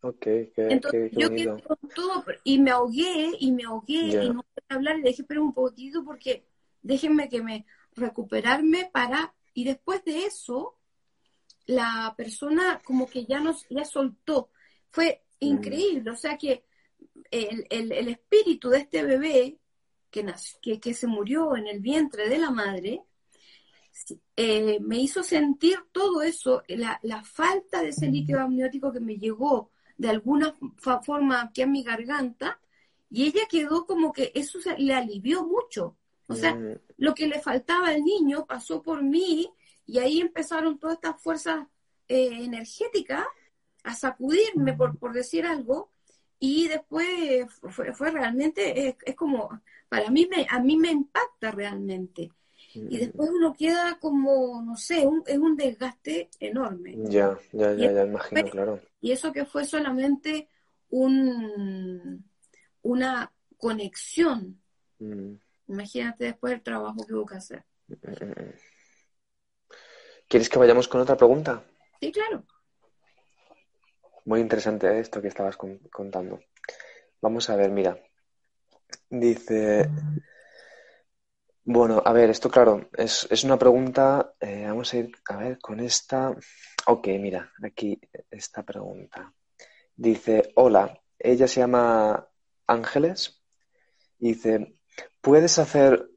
ok, 0.02 0.20
qué, 0.20 0.52
Entonces 0.70 1.12
yo 1.14 1.30
quedé 1.30 1.64
con 1.64 1.78
todo 1.96 2.24
y 2.44 2.60
me 2.60 2.72
ahogué 2.72 3.32
y 3.40 3.52
me 3.52 3.64
ahogué 3.64 4.18
y 4.22 4.30
no 4.30 4.44
pude 4.44 4.66
hablar 4.70 5.00
y 5.00 5.02
le 5.02 5.10
dije, 5.10 5.24
pero 5.24 5.44
un 5.44 5.54
poquitito 5.54 6.04
porque 6.04 6.46
déjenme 6.82 7.30
que 7.30 7.42
me 7.42 7.66
recuperarme 7.96 8.90
para... 8.92 9.34
Y 9.54 9.66
después 9.66 10.06
de 10.06 10.26
eso, 10.26 10.79
la 11.78 12.14
persona 12.18 12.82
como 12.84 13.08
que 13.08 13.26
ya 13.26 13.40
nos 13.40 13.66
ya 13.70 13.86
soltó. 13.86 14.50
Fue 14.92 15.08
increíble, 15.40 16.10
o 16.12 16.16
sea 16.16 16.38
que 16.38 16.66
el, 17.32 17.66
el- 17.70 17.92
el 17.92 18.08
espíritu 18.10 18.70
de 18.70 18.80
este 18.80 19.04
bebé 19.04 19.60
que, 20.12 20.24
nació, 20.24 20.60
que, 20.62 20.80
que 20.80 20.94
se 20.94 21.08
murió 21.08 21.56
en 21.56 21.68
el 21.68 21.80
vientre 21.80 22.28
de 22.30 22.40
la 22.40 22.52
madre, 22.52 23.04
eh, 24.36 24.80
me 24.82 24.98
hizo 25.00 25.24
sentir 25.24 25.78
todo 25.92 26.22
eso, 26.22 26.64
la, 26.68 27.00
la 27.04 27.24
falta 27.24 27.82
de 27.82 27.90
ese 27.90 28.08
líquido 28.08 28.40
amniótico 28.42 28.92
que 28.92 29.00
me 29.00 29.18
llegó 29.18 29.72
de 29.98 30.10
alguna 30.10 30.56
forma 31.04 31.42
aquí 31.42 31.62
a 31.62 31.68
mi 31.68 31.84
garganta, 31.84 32.60
y 33.12 33.26
ella 33.28 33.42
quedó 33.50 33.86
como 33.86 34.14
que 34.14 34.32
eso 34.36 34.62
se- 34.62 34.78
le 34.78 34.94
alivió 34.94 35.44
mucho. 35.46 35.98
O 36.28 36.36
sea, 36.36 36.56
Mm, 36.56 36.76
lo 36.98 37.14
que 37.14 37.28
le 37.28 37.40
faltaba 37.42 37.90
al 37.90 38.04
niño 38.04 38.46
pasó 38.46 38.82
por 38.82 39.04
mí 39.04 39.52
y 39.92 40.00
ahí 40.00 40.20
empezaron 40.22 40.78
todas 40.80 40.96
estas 40.96 41.22
fuerzas 41.22 41.68
eh, 42.08 42.44
energéticas 42.44 43.26
a 43.84 43.94
sacudirme, 43.96 44.74
por, 44.74 44.98
por 44.98 45.14
decir 45.14 45.46
algo, 45.46 45.90
y 46.40 46.68
después 46.68 47.08
fue, 47.70 47.94
fue 47.94 48.12
realmente, 48.12 48.88
es, 48.90 48.96
es 49.06 49.16
como, 49.16 49.62
para 49.90 50.10
mí, 50.10 50.28
me, 50.30 50.46
a 50.50 50.60
mí 50.60 50.78
me 50.78 50.92
impacta 50.92 51.52
realmente. 51.52 52.32
Y 52.76 52.98
después 52.98 53.30
uno 53.32 53.56
queda 53.58 53.98
como, 54.00 54.62
no 54.62 54.76
sé, 54.76 55.06
un, 55.06 55.24
es 55.26 55.38
un 55.38 55.56
desgaste 55.56 56.30
enorme. 56.40 56.94
Ya, 57.10 57.38
ya, 57.52 57.74
ya, 57.74 57.92
ya 57.92 58.06
imagino, 58.06 58.42
fue- 58.42 58.52
claro. 58.52 58.80
Y 59.02 59.12
eso 59.12 59.32
que 59.34 59.46
fue 59.46 59.66
solamente 59.66 60.48
un, 60.90 62.24
una 62.84 63.32
conexión. 63.58 64.62
Mm, 65.00 65.34
Imagínate 65.68 66.26
después 66.26 66.54
el 66.54 66.62
trabajo 66.62 67.06
que 67.06 67.14
hubo 67.14 67.26
que 67.26 67.36
hacer. 67.36 67.64
mm, 67.88 67.94
mm. 67.96 68.54
¿Quieres 70.30 70.48
que 70.50 70.60
vayamos 70.60 70.88
con 70.88 71.02
otra 71.02 71.18
pregunta? 71.18 71.64
Sí, 72.00 72.12
claro. 72.12 72.46
Muy 74.26 74.40
interesante 74.42 75.00
esto 75.00 75.22
que 75.22 75.28
estabas 75.28 75.58
con- 75.58 75.80
contando. 75.92 76.40
Vamos 77.22 77.50
a 77.50 77.56
ver, 77.58 77.72
mira. 77.72 77.98
Dice, 79.10 79.90
bueno, 81.64 82.02
a 82.06 82.14
ver, 82.14 82.30
esto 82.30 82.50
claro, 82.50 82.90
es, 82.94 83.28
es 83.30 83.44
una 83.44 83.58
pregunta, 83.58 84.34
eh, 84.40 84.66
vamos 84.68 84.94
a 84.94 84.98
ir, 84.98 85.12
a 85.30 85.38
ver, 85.38 85.60
con 85.60 85.80
esta. 85.80 86.36
Ok, 86.88 87.08
mira, 87.20 87.52
aquí 87.64 88.00
esta 88.32 88.64
pregunta. 88.64 89.34
Dice, 89.96 90.52
hola, 90.56 91.00
ella 91.20 91.48
se 91.48 91.62
llama 91.62 92.28
Ángeles. 92.68 93.42
Dice, 94.20 94.76
¿puedes 95.22 95.60
hacer 95.60 96.10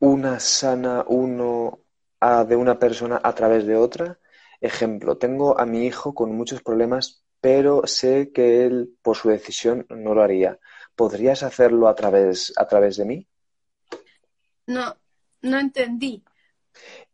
una 0.00 0.40
sana 0.40 1.04
uno 1.06 1.80
a- 2.20 2.44
de 2.44 2.56
una 2.56 2.78
persona 2.78 3.20
a 3.22 3.34
través 3.34 3.66
de 3.66 3.76
otra? 3.76 4.18
Ejemplo, 4.60 5.16
tengo 5.18 5.58
a 5.58 5.66
mi 5.66 5.86
hijo 5.86 6.14
con 6.14 6.32
muchos 6.36 6.62
problemas, 6.62 7.24
pero 7.40 7.86
sé 7.86 8.32
que 8.32 8.64
él, 8.66 8.96
por 9.02 9.16
su 9.16 9.30
decisión, 9.30 9.86
no 9.90 10.14
lo 10.14 10.22
haría. 10.22 10.58
¿Podrías 10.94 11.42
hacerlo 11.42 11.88
a 11.88 11.94
través, 11.94 12.52
a 12.56 12.66
través 12.68 12.96
de 12.96 13.04
mí? 13.06 13.28
No, 14.76 14.96
no 15.42 15.58
entendí. 15.58 16.24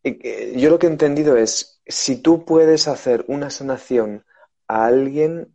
Eh, 0.03 0.19
eh, 0.23 0.55
Yo 0.59 0.71
lo 0.71 0.79
que 0.79 0.87
he 0.87 0.91
entendido 0.91 1.37
es, 1.37 1.81
si 1.87 2.17
tú 2.23 2.45
puedes 2.45 2.89
hacer 2.89 3.25
una 3.29 3.51
sanación 3.51 4.25
a 4.69 4.87
alguien 4.87 5.55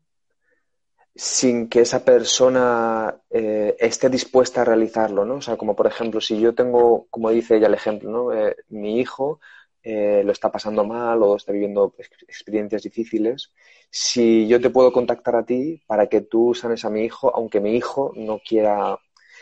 sin 1.15 1.69
que 1.69 1.81
esa 1.81 2.03
persona 2.05 3.15
eh, 3.29 3.75
esté 3.79 4.09
dispuesta 4.09 4.61
a 4.61 4.65
realizarlo, 4.65 5.25
¿no? 5.25 5.35
O 5.35 5.41
sea, 5.41 5.57
como 5.57 5.75
por 5.75 5.87
ejemplo, 5.87 6.21
si 6.21 6.39
yo 6.39 6.55
tengo, 6.55 7.07
como 7.09 7.29
dice 7.29 7.57
ella 7.57 7.67
el 7.67 7.73
ejemplo, 7.73 8.09
¿no? 8.09 8.33
Eh, 8.33 8.55
mi 8.69 8.99
hijo 8.99 9.39
eh, 9.83 10.23
lo 10.25 10.31
está 10.31 10.51
pasando 10.51 10.85
mal 10.85 11.21
o 11.23 11.35
está 11.35 11.51
viviendo 11.51 11.93
ex- 11.97 12.23
experiencias 12.27 12.83
difíciles, 12.83 13.51
si 13.89 14.47
yo 14.47 14.61
te 14.61 14.69
puedo 14.69 14.91
contactar 14.93 15.35
a 15.35 15.45
ti 15.45 15.81
para 15.87 16.07
que 16.07 16.21
tú 16.21 16.53
sanes 16.55 16.85
a 16.85 16.89
mi 16.89 17.03
hijo, 17.05 17.35
aunque 17.35 17.59
mi 17.59 17.75
hijo 17.75 18.13
no 18.15 18.39
quiera 18.39 18.97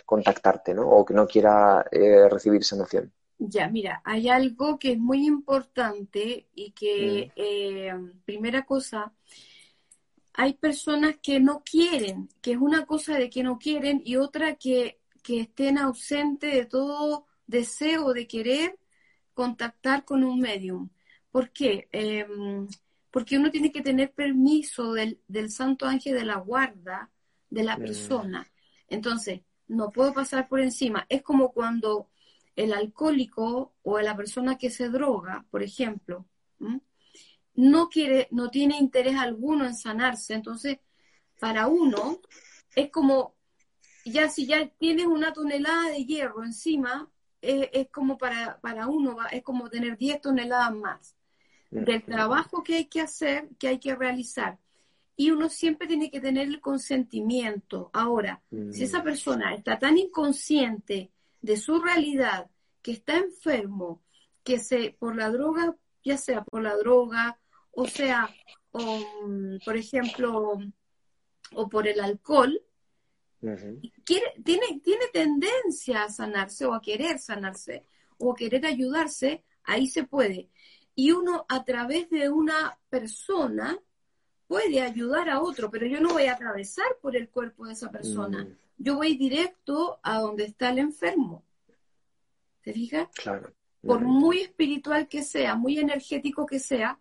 contactarte, 0.05 0.73
¿no? 0.73 0.89
O 0.89 1.05
que 1.05 1.13
no 1.13 1.27
quiera 1.27 1.83
recibir 2.29 2.63
sanación. 2.63 3.13
Ya, 3.41 3.69
mira, 3.69 4.01
hay 4.03 4.27
algo 4.29 4.77
que 4.79 4.91
es 4.93 4.99
muy 4.99 5.25
importante 5.25 6.47
y 6.53 6.71
que, 6.71 7.31
eh, 7.37 7.93
primera 8.25 8.65
cosa, 8.65 9.13
hay 10.41 10.53
personas 10.53 11.17
que 11.21 11.41
no 11.41 11.63
quieren, 11.69 12.29
que 12.41 12.51
es 12.53 12.57
una 12.57 12.85
cosa 12.85 13.17
de 13.17 13.29
que 13.29 13.43
no 13.43 13.57
quieren 13.59 14.01
y 14.05 14.15
otra 14.15 14.55
que, 14.55 15.01
que 15.21 15.41
estén 15.41 15.77
ausentes 15.77 16.53
de 16.53 16.65
todo 16.65 17.25
deseo 17.45 18.13
de 18.13 18.25
querer 18.25 18.79
contactar 19.33 20.05
con 20.05 20.23
un 20.23 20.39
medium. 20.39 20.89
¿Por 21.29 21.51
qué? 21.51 21.89
Em, 21.91 22.67
porque 23.11 23.37
uno 23.37 23.51
tiene 23.51 23.71
que 23.73 23.81
tener 23.81 24.13
permiso 24.13 24.93
del, 24.93 25.19
del 25.27 25.51
santo 25.51 25.85
ángel 25.85 26.15
de 26.15 26.23
la 26.25 26.37
guarda 26.37 27.11
de 27.49 27.63
la 27.65 27.75
Mm. 27.77 27.81
persona. 27.81 28.49
Entonces, 28.87 29.41
no 29.67 29.89
puedo 29.91 30.13
pasar 30.13 30.47
por 30.47 30.61
encima. 30.61 31.05
Es 31.09 31.21
como 31.21 31.51
cuando 31.51 32.09
el 32.55 32.71
alcohólico 32.73 33.73
o 33.83 33.99
la 33.99 34.15
persona 34.15 34.57
que 34.57 34.69
se 34.69 34.87
droga, 34.89 35.45
por 35.51 35.63
ejemplo, 35.63 36.25
¿m? 36.61 36.79
No 37.59 37.89
quiere, 37.89 38.29
no 38.31 38.49
tiene 38.49 38.77
interés 38.77 39.17
alguno 39.17 39.65
en 39.65 39.75
sanarse. 39.75 40.33
Entonces, 40.33 40.79
para 41.39 41.67
uno, 41.67 42.21
es 42.73 42.89
como, 42.89 43.35
ya 44.05 44.29
si 44.29 44.45
ya 44.45 44.69
tienes 44.77 45.07
una 45.07 45.33
tonelada 45.33 45.89
de 45.89 46.05
hierro 46.05 46.45
encima, 46.45 47.09
es 47.41 47.89
como 47.89 48.17
para, 48.17 48.59
para 48.61 48.87
uno, 48.87 49.17
es 49.31 49.43
como 49.43 49.69
tener 49.69 49.97
10 49.97 50.21
toneladas 50.21 50.73
más 50.73 51.15
del 51.69 52.03
trabajo 52.03 52.63
que 52.63 52.75
hay 52.75 52.85
que 52.85 53.01
hacer, 53.01 53.49
que 53.59 53.67
hay 53.67 53.79
que 53.79 53.95
realizar. 53.95 54.57
Y 55.17 55.31
uno 55.31 55.49
siempre 55.49 55.85
tiene 55.85 56.09
que 56.09 56.21
tener 56.21 56.47
el 56.47 56.61
consentimiento. 56.61 57.89
Ahora, 57.91 58.41
si 58.71 58.83
esa 58.83 59.03
persona 59.03 59.53
está 59.53 59.77
tan 59.77 59.97
inconsciente 59.97 61.11
de 61.41 61.57
su 61.57 61.81
realidad, 61.81 62.49
que 62.81 62.93
está 62.93 63.17
enfermo, 63.17 64.01
que 64.45 64.59
se, 64.59 64.95
por 64.97 65.17
la 65.17 65.29
droga, 65.29 65.75
ya 66.03 66.17
sea 66.17 66.43
por 66.43 66.63
la 66.63 66.75
droga, 66.77 67.38
o 67.81 67.87
sea, 67.87 68.29
o, 68.71 68.81
por 69.63 69.77
ejemplo, 69.77 70.59
o 71.53 71.69
por 71.69 71.87
el 71.87 71.99
alcohol, 72.01 72.61
Ujú. 73.41 73.79
quiere, 74.03 74.33
tiene, 74.43 74.81
tiene 74.83 75.05
tendencia 75.13 76.03
a 76.03 76.09
sanarse 76.09 76.65
o 76.65 76.73
a 76.73 76.81
querer 76.81 77.19
sanarse 77.19 77.85
o 78.17 78.33
a 78.33 78.35
querer 78.35 78.65
ayudarse, 78.65 79.45
ahí 79.63 79.87
se 79.87 80.03
puede. 80.03 80.49
Y 80.93 81.11
uno 81.11 81.45
a 81.47 81.63
través 81.63 82.09
de 82.09 82.29
una 82.29 82.77
persona 82.89 83.79
puede 84.45 84.81
ayudar 84.81 85.29
a 85.29 85.41
otro, 85.41 85.71
pero 85.71 85.85
yo 85.85 86.01
no 86.01 86.09
voy 86.09 86.25
a 86.25 86.33
atravesar 86.33 86.97
por 87.01 87.15
el 87.15 87.29
cuerpo 87.29 87.65
de 87.65 87.73
esa 87.73 87.89
persona. 87.89 88.43
Mm. 88.43 88.57
Yo 88.79 88.95
voy 88.95 89.15
directo 89.15 89.99
a 90.03 90.19
donde 90.19 90.43
está 90.45 90.71
el 90.71 90.79
enfermo. 90.79 91.45
¿Te 92.61 92.73
fijas? 92.73 93.07
Claro. 93.15 93.53
Por 93.81 94.01
Mm. 94.01 94.07
muy 94.07 94.39
espiritual 94.39 95.07
que 95.07 95.23
sea, 95.23 95.55
muy 95.55 95.79
energético 95.79 96.45
que 96.45 96.59
sea, 96.59 96.99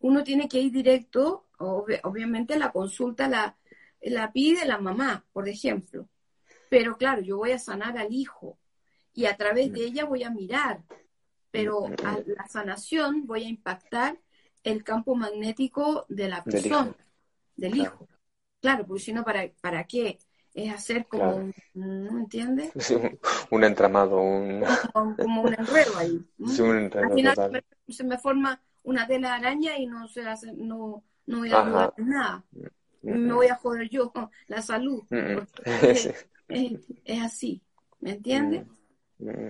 uno 0.00 0.24
tiene 0.24 0.48
que 0.48 0.60
ir 0.60 0.72
directo, 0.72 1.46
ob- 1.58 2.00
obviamente 2.04 2.58
la 2.58 2.72
consulta 2.72 3.28
la, 3.28 3.56
la 4.02 4.32
pide 4.32 4.66
la 4.66 4.78
mamá, 4.78 5.26
por 5.32 5.48
ejemplo. 5.48 6.08
Pero 6.68 6.96
claro, 6.98 7.22
yo 7.22 7.38
voy 7.38 7.52
a 7.52 7.58
sanar 7.58 7.98
al 7.98 8.12
hijo 8.12 8.58
y 9.14 9.26
a 9.26 9.36
través 9.36 9.72
de 9.72 9.84
ella 9.84 10.04
voy 10.06 10.24
a 10.24 10.30
mirar, 10.30 10.82
pero 11.50 11.96
a 12.02 12.18
la 12.26 12.46
sanación 12.48 13.26
voy 13.26 13.44
a 13.44 13.48
impactar 13.48 14.20
el 14.64 14.84
campo 14.84 15.14
magnético 15.14 16.06
de 16.08 16.28
la 16.28 16.44
Del 16.44 16.66
hijo. 16.66 16.78
persona, 16.84 16.96
del 17.56 17.76
hijo. 17.76 18.08
Claro, 18.60 18.86
porque 18.86 19.02
si 19.04 19.12
no, 19.12 19.24
¿para, 19.24 19.50
¿para 19.60 19.84
qué? 19.86 20.18
Es 20.54 20.72
hacer 20.72 21.06
como, 21.08 21.36
Claro. 21.36 21.52
¿no 21.74 22.18
entiendes? 22.18 22.74
Sí, 22.80 22.94
un, 22.94 23.18
un 23.50 23.64
entramado, 23.64 24.20
un, 24.20 24.64
Como, 24.92 25.18
como 25.18 25.42
un 25.42 25.54
enredo 25.54 25.96
ahí. 25.96 26.24
¿no? 26.38 26.48
sí, 26.54 26.62
un 26.62 26.90
Al 27.00 27.12
final 27.12 27.36
se 27.36 27.42
total. 27.42 27.52
me, 27.52 27.64
se 27.88 28.04
me 28.04 28.18
forma 28.18 28.62
una 28.82 29.06
tela 29.06 29.28
de 29.28 29.34
araña 29.34 29.78
y 29.78 29.86
no 29.86 30.08
se 30.08 30.22
hace, 30.22 30.52
no, 30.52 31.04
no 31.26 31.38
voy 31.38 31.50
a 31.52 31.92
en 31.96 32.08
nada. 32.08 32.44
Me 33.02 33.32
voy 33.32 33.46
a 33.46 33.56
joder 33.56 33.88
yo 33.88 34.12
la 34.46 34.62
salud. 34.62 35.02
Mm, 35.10 35.16
mm. 35.16 35.46
es, 35.64 36.10
es 37.04 37.22
así, 37.22 37.62
¿me 38.00 38.12
entiendes? 38.12 38.66
Mm. 39.18 39.48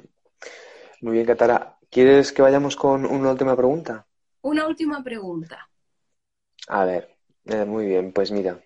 Muy 1.03 1.15
bien, 1.15 1.27
Catara. 1.27 1.79
¿Quieres 1.91 2.33
que 2.33 2.43
vayamos 2.43 2.77
con 2.77 3.05
una 3.05 3.31
última 3.31 3.57
pregunta? 3.57 4.07
Una 4.43 4.67
última 4.67 5.03
pregunta. 5.03 5.69
A 6.69 6.85
ver, 6.85 7.17
eh, 7.47 7.65
muy 7.65 7.87
bien, 7.87 8.13
pues 8.13 8.31
mira. 8.31 8.63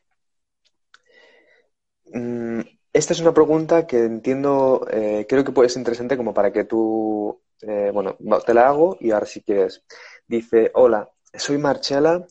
Mm, 2.13 2.61
esta 2.93 3.13
es 3.13 3.21
una 3.21 3.33
pregunta 3.33 3.87
que 3.87 4.05
entiendo, 4.05 4.87
eh, 4.91 5.27
creo 5.29 5.45
que 5.45 5.53
puede 5.53 5.69
ser 5.69 5.81
interesante 5.81 6.17
como 6.17 6.35
para 6.35 6.53
que 6.53 6.65
tú, 6.65 7.41
eh, 7.63 7.91
bueno, 7.93 8.17
te 8.45 8.55
la 8.55 8.69
hago 8.69 8.97
y 9.01 9.11
ahora 9.11 9.27
si 9.27 9.41
quieres. 9.43 9.83
Dice, 10.27 10.71
hola, 10.75 11.11
soy 11.33 11.59
Marchela, 11.59 12.27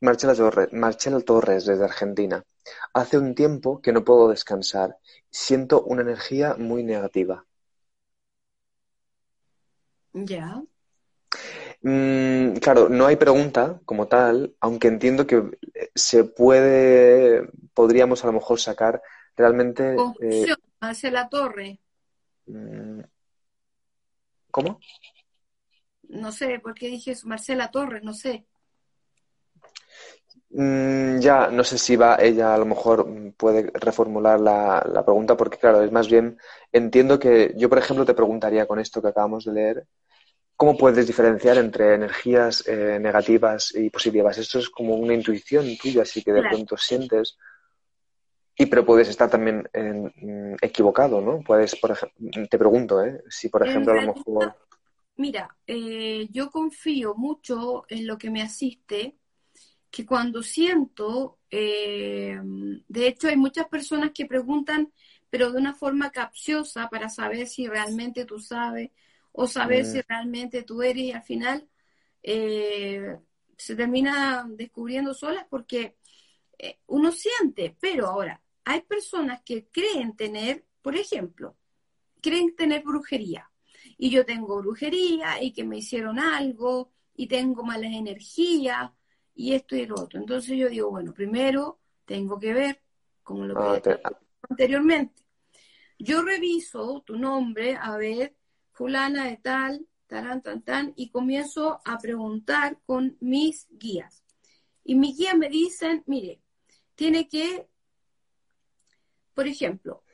Marchela 0.00 0.34
Torres, 0.34 0.72
Marchela 0.72 1.20
Torres 1.20 1.66
desde 1.66 1.84
Argentina. 1.84 2.42
Hace 2.92 3.18
un 3.18 3.34
tiempo 3.34 3.80
que 3.80 3.92
no 3.92 4.04
puedo 4.04 4.28
descansar. 4.28 4.96
Siento 5.30 5.82
una 5.82 6.02
energía 6.02 6.54
muy 6.58 6.82
negativa. 6.82 7.44
Ya. 10.12 10.62
Mm, 11.82 12.56
claro, 12.56 12.88
no 12.88 13.06
hay 13.06 13.16
pregunta 13.16 13.80
como 13.84 14.08
tal, 14.08 14.54
aunque 14.60 14.88
entiendo 14.88 15.26
que 15.26 15.36
eh, 15.74 15.90
se 15.94 16.24
puede, 16.24 17.48
podríamos 17.72 18.24
a 18.24 18.26
lo 18.28 18.32
mejor 18.32 18.58
sacar 18.58 19.00
realmente, 19.36 19.92
eh, 19.92 19.96
Confusión, 19.96 20.56
hacia 20.80 21.10
la 21.12 21.28
torre. 21.28 21.78
mm, 22.46 23.00
¿cómo? 24.50 24.80
No 26.08 26.32
sé 26.32 26.58
por 26.60 26.74
qué 26.74 26.88
dije 26.88 27.12
eso, 27.12 27.26
Marcela 27.26 27.70
Torres, 27.70 28.02
no 28.02 28.14
sé. 28.14 28.46
Mm, 30.50 31.18
ya, 31.20 31.48
no 31.50 31.62
sé 31.62 31.76
si 31.76 31.96
va 31.96 32.16
ella 32.16 32.54
a 32.54 32.58
lo 32.58 32.64
mejor 32.64 33.06
mm, 33.06 33.32
puede 33.32 33.70
reformular 33.74 34.40
la, 34.40 34.82
la 34.90 35.04
pregunta, 35.04 35.36
porque 35.36 35.58
claro, 35.58 35.82
es 35.82 35.92
más 35.92 36.08
bien, 36.08 36.38
entiendo 36.72 37.18
que 37.18 37.52
yo, 37.56 37.68
por 37.68 37.78
ejemplo, 37.78 38.06
te 38.06 38.14
preguntaría 38.14 38.66
con 38.66 38.78
esto 38.78 39.02
que 39.02 39.08
acabamos 39.08 39.44
de 39.44 39.52
leer, 39.52 39.86
¿cómo 40.56 40.76
puedes 40.76 41.06
diferenciar 41.06 41.58
entre 41.58 41.94
energías 41.94 42.66
eh, 42.66 42.98
negativas 42.98 43.74
y 43.74 43.90
positivas? 43.90 44.38
Esto 44.38 44.58
es 44.58 44.70
como 44.70 44.94
una 44.96 45.14
intuición 45.14 45.66
tuya, 45.76 46.02
así 46.02 46.22
que 46.24 46.32
de 46.32 46.40
Claro. 46.40 46.56
pronto 46.56 46.76
sientes, 46.78 47.36
y 48.56 48.66
pero 48.66 48.84
puedes 48.86 49.08
estar 49.08 49.28
también 49.30 49.68
mm, 49.72 50.54
equivocado, 50.62 51.20
¿no? 51.20 51.40
Puedes, 51.46 51.76
por 51.76 51.90
ejemplo, 51.92 52.18
te 52.50 52.58
pregunto, 52.58 53.04
¿eh? 53.04 53.22
Si, 53.28 53.50
por 53.50 53.66
ejemplo, 53.66 53.92
a 53.92 53.96
lo 54.02 54.14
mejor... 54.14 54.54
Mira, 55.18 55.56
eh, 55.66 56.28
yo 56.30 56.50
confío 56.50 57.14
mucho 57.16 57.84
en 57.88 58.06
lo 58.06 58.16
que 58.18 58.30
me 58.30 58.40
asiste, 58.42 59.18
que 59.90 60.06
cuando 60.06 60.42
siento, 60.42 61.40
eh, 61.50 62.38
de 62.88 63.08
hecho 63.08 63.28
hay 63.28 63.36
muchas 63.36 63.68
personas 63.68 64.12
que 64.14 64.26
preguntan, 64.26 64.92
pero 65.30 65.52
de 65.52 65.58
una 65.58 65.74
forma 65.74 66.10
capciosa 66.10 66.88
para 66.90 67.08
saber 67.10 67.46
si 67.48 67.66
realmente 67.68 68.24
tú 68.26 68.40
sabes 68.40 68.90
o 69.32 69.46
saber 69.48 69.84
Mm. 69.84 69.88
si 69.92 70.02
realmente 70.02 70.62
tú 70.64 70.82
eres 70.82 71.04
y 71.04 71.12
al 71.12 71.22
final 71.24 71.68
eh, 72.22 73.18
se 73.56 73.76
termina 73.76 74.46
descubriendo 74.48 75.14
solas 75.14 75.46
porque 75.50 75.96
uno 76.86 77.12
siente, 77.12 77.76
pero 77.80 78.06
ahora 78.08 78.42
hay 78.64 78.82
personas 78.82 79.42
que 79.42 79.66
creen 79.68 80.16
tener, 80.16 80.64
por 80.82 80.96
ejemplo, 80.96 81.56
creen 82.22 82.56
tener 82.56 82.82
brujería 82.84 83.50
y 83.98 84.10
yo 84.10 84.24
tengo 84.24 84.58
brujería 84.62 85.42
y 85.42 85.52
que 85.52 85.64
me 85.64 85.78
hicieron 85.78 86.18
algo 86.18 86.92
y 87.14 87.26
tengo 87.26 87.64
malas 87.64 87.92
energías 87.92 88.90
y 89.34 89.54
esto 89.54 89.76
y 89.76 89.86
lo 89.86 89.96
otro. 89.96 90.20
Entonces 90.20 90.56
yo 90.56 90.68
digo, 90.68 90.90
bueno, 90.90 91.12
primero 91.12 91.80
tengo 92.04 92.38
que 92.38 92.54
ver, 92.54 92.80
como 93.22 93.44
lo 93.44 93.54
Ah, 93.58 93.74
que 93.74 93.80
te- 93.82 94.00
anteriormente. 94.48 95.22
Yo 95.98 96.22
reviso 96.22 97.02
tu 97.04 97.18
nombre, 97.18 97.76
a 97.76 97.96
ver, 97.96 98.36
fulana 98.72 99.24
de 99.26 99.36
tal, 99.38 99.86
tarán, 100.06 100.42
tan, 100.42 100.62
tan, 100.62 100.92
y 100.96 101.10
comienzo 101.10 101.80
a 101.84 101.98
preguntar 101.98 102.78
con 102.86 103.16
mis 103.20 103.66
guías. 103.70 104.22
Y 104.84 104.94
mis 104.94 105.18
guías 105.18 105.36
me 105.36 105.48
dicen, 105.48 106.04
mire, 106.06 106.40
tiene 106.94 107.28
que, 107.28 107.68
por 109.34 109.48
ejemplo, 109.48 110.04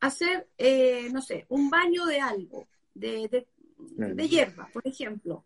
hacer, 0.00 0.48
eh, 0.56 1.10
no 1.12 1.20
sé, 1.20 1.44
un 1.50 1.68
baño 1.68 2.06
de 2.06 2.20
algo, 2.20 2.68
de, 2.94 3.28
de, 3.28 3.46
de 4.14 4.28
hierba, 4.28 4.68
por 4.72 4.86
ejemplo. 4.86 5.44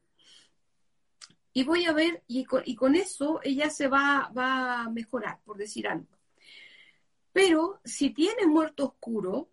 Y 1.52 1.62
voy 1.64 1.84
a 1.84 1.92
ver, 1.92 2.22
y 2.26 2.44
con, 2.44 2.62
y 2.66 2.74
con 2.74 2.96
eso 2.96 3.40
ella 3.44 3.70
se 3.70 3.86
va, 3.88 4.30
va 4.36 4.82
a 4.82 4.90
mejorar, 4.90 5.40
por 5.44 5.56
decir 5.56 5.86
algo. 5.86 6.08
Pero 7.32 7.80
si 7.84 8.10
tiene 8.10 8.46
muerto 8.46 8.84
oscuro, 8.86 9.50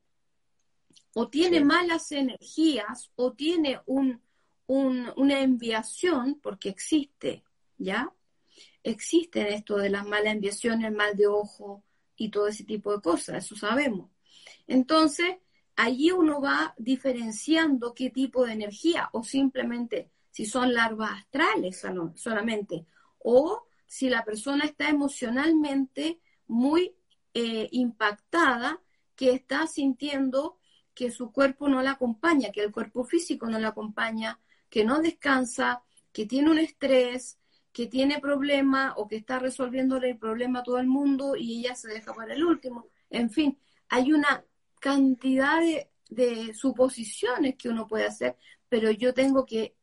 o 1.13 1.27
tiene 1.29 1.59
Sí. 1.59 1.63
malas 1.65 2.11
energías, 2.11 3.11
o 3.15 3.33
tiene 3.33 3.81
un, 3.85 4.21
un- 4.67 5.11
una 5.17 5.41
enviación, 5.41 6.39
porque 6.41 6.69
existe, 6.69 7.43
¿ya? 7.77 8.11
Existen 8.83 9.47
esto 9.47 9.77
de 9.77 9.89
las 9.89 10.05
malas 10.07 10.33
enviaciones, 10.33 10.87
el 10.87 10.95
mal 10.95 11.15
de 11.17 11.27
ojo 11.27 11.83
y 12.15 12.29
todo 12.29 12.47
ese 12.47 12.63
tipo 12.63 12.95
de 12.95 13.01
cosas, 13.01 13.43
eso 13.45 13.55
sabemos. 13.55 14.09
Entonces, 14.67 15.37
allí 15.81 16.11
uno 16.11 16.39
va 16.39 16.75
diferenciando 16.77 17.93
qué 17.95 18.11
tipo 18.11 18.45
de 18.45 18.53
energía 18.53 19.09
o 19.13 19.23
simplemente 19.23 20.11
si 20.29 20.45
son 20.45 20.73
larvas 20.73 21.11
astrales 21.19 21.83
solamente 22.15 22.85
o 23.17 23.65
si 23.87 24.07
la 24.07 24.23
persona 24.23 24.65
está 24.65 24.89
emocionalmente 24.89 26.19
muy 26.47 26.95
eh, 27.33 27.67
impactada, 27.71 28.79
que 29.15 29.31
está 29.31 29.67
sintiendo 29.67 30.59
que 30.93 31.11
su 31.11 31.31
cuerpo 31.31 31.67
no 31.67 31.81
la 31.81 31.91
acompaña, 31.91 32.51
que 32.51 32.61
el 32.61 32.71
cuerpo 32.71 33.03
físico 33.03 33.47
no 33.47 33.57
la 33.59 33.69
acompaña, 33.69 34.39
que 34.69 34.85
no 34.85 35.01
descansa, 35.01 35.83
que 36.11 36.25
tiene 36.25 36.51
un 36.51 36.59
estrés, 36.59 37.39
que 37.71 37.87
tiene 37.87 38.19
problema 38.19 38.93
o 38.97 39.07
que 39.07 39.15
está 39.17 39.39
resolviéndole 39.39 40.11
el 40.11 40.17
problema 40.17 40.59
a 40.59 40.63
todo 40.63 40.77
el 40.77 40.87
mundo 40.87 41.35
y 41.35 41.59
ella 41.59 41.75
se 41.75 41.87
deja 41.89 42.13
para 42.13 42.33
el 42.33 42.43
último. 42.43 42.87
En 43.09 43.29
fin, 43.29 43.57
hay 43.89 44.13
una 44.13 44.45
cantidad 44.81 45.61
de, 46.09 46.53
suposiciones 46.53 47.55
que 47.55 47.69
uno 47.69 47.87
puede 47.87 48.05
hacer, 48.05 48.35
pero 48.67 48.91
yo 48.91 49.13
tengo 49.13 49.45
que, 49.45 49.77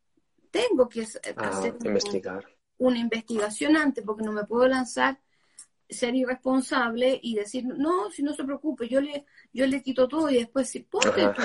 tengo 0.51 0.89
que 0.91 1.07
ah, 1.37 1.49
hacer 1.49 1.75
investigar. 1.83 2.45
una 2.77 2.99
investigación 2.99 3.77
antes, 3.77 4.05
porque 4.05 4.25
no 4.25 4.33
me 4.33 4.45
puedo 4.45 4.69
lanzar 4.69 5.19
ser 5.89 6.15
irresponsable 6.15 7.19
y 7.23 7.35
decir, 7.35 7.65
no, 7.65 8.11
si 8.11 8.23
no 8.23 8.35
se 8.35 8.45
preocupe, 8.45 8.89
yo 8.89 9.01
le, 9.01 9.25
yo 9.53 9.67
le 9.67 9.83
quito 9.83 10.07
todo 10.07 10.29
y 10.29 10.35
después 10.35 10.69
si 10.69 10.81
ponte 10.81 11.29
tú, 11.29 11.43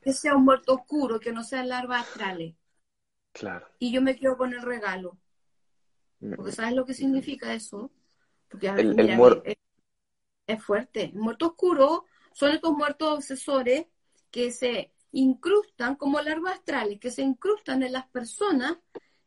que 0.00 0.12
sea 0.12 0.36
un 0.36 0.44
muerto 0.44 0.74
oscuro, 0.74 1.18
que 1.18 1.32
no 1.32 1.42
sea 1.42 1.64
larva 1.64 1.98
astrales. 1.98 2.54
Claro. 3.32 3.66
Y 3.78 3.92
yo 3.92 4.00
me 4.00 4.16
quedo 4.16 4.36
con 4.36 4.52
el 4.52 4.62
regalo. 4.62 5.18
Mm. 6.20 6.34
Porque 6.34 6.52
¿sabes 6.52 6.74
lo 6.74 6.84
que 6.84 6.94
significa 6.94 7.52
eso? 7.52 7.90
Porque 8.48 8.68
el, 8.68 8.98
es, 10.46 10.62
fuerte. 10.62 11.04
El 11.04 11.14
muerto 11.14 11.48
oscuro 11.48 12.06
son 12.40 12.52
estos 12.52 12.72
muertos 12.72 13.12
obsesores 13.18 13.84
que 14.30 14.50
se 14.50 14.94
incrustan 15.12 15.94
como 15.96 16.22
larvas 16.22 16.54
astrales, 16.54 16.98
que 16.98 17.10
se 17.10 17.20
incrustan 17.20 17.82
en 17.82 17.92
las 17.92 18.06
personas 18.06 18.78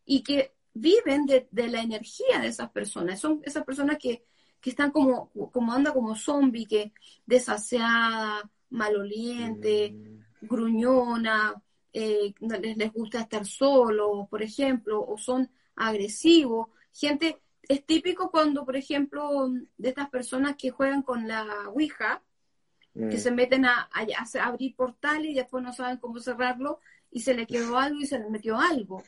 y 0.04 0.24
que 0.24 0.56
viven 0.74 1.28
de, 1.28 1.48
la 1.52 1.84
energía 1.84 2.40
de 2.42 2.48
esas 2.48 2.72
personas. 2.72 3.20
Son 3.20 3.40
esas 3.44 3.64
personas 3.66 4.00
que, 4.00 4.26
están 4.64 4.90
como, 4.90 5.30
como 5.52 5.74
anda 5.74 5.94
como 5.94 6.16
zombie, 6.16 6.66
que 6.66 6.92
desaseada, 7.28 8.50
maloliente, 8.72 9.92
mm. 9.92 10.48
gruñona, 10.48 11.62
eh, 11.94 12.34
les, 12.40 12.78
les 12.78 12.92
gusta 12.92 13.22
estar 13.22 13.46
solos, 13.46 14.28
por 14.28 14.42
ejemplo, 14.42 15.06
o 15.06 15.20
son 15.20 15.52
agresivos. 15.76 16.70
Gente, 16.92 17.40
es 17.62 17.86
típico 17.86 18.32
cuando, 18.32 18.66
por 18.66 18.76
ejemplo, 18.76 19.52
de 19.78 19.90
estas 19.90 20.10
personas 20.10 20.56
que 20.58 20.72
juegan 20.72 21.04
con 21.04 21.28
la 21.28 21.70
Ouija, 21.70 22.24
que 22.94 23.18
mm. 23.18 23.20
se 23.20 23.32
meten 23.32 23.66
a, 23.66 23.90
abrir 24.42 24.76
portales 24.76 25.32
y 25.32 25.36
después 25.36 25.64
no 25.64 25.74
saben 25.74 25.98
cómo 25.98 26.20
cerrarlo 26.20 26.80
y 27.10 27.22
se 27.22 27.34
le 27.34 27.48
quedó 27.48 27.78
algo 27.78 28.00
y 28.00 28.06
se 28.06 28.20
le 28.20 28.30
metió 28.30 28.58
algo. 28.60 29.04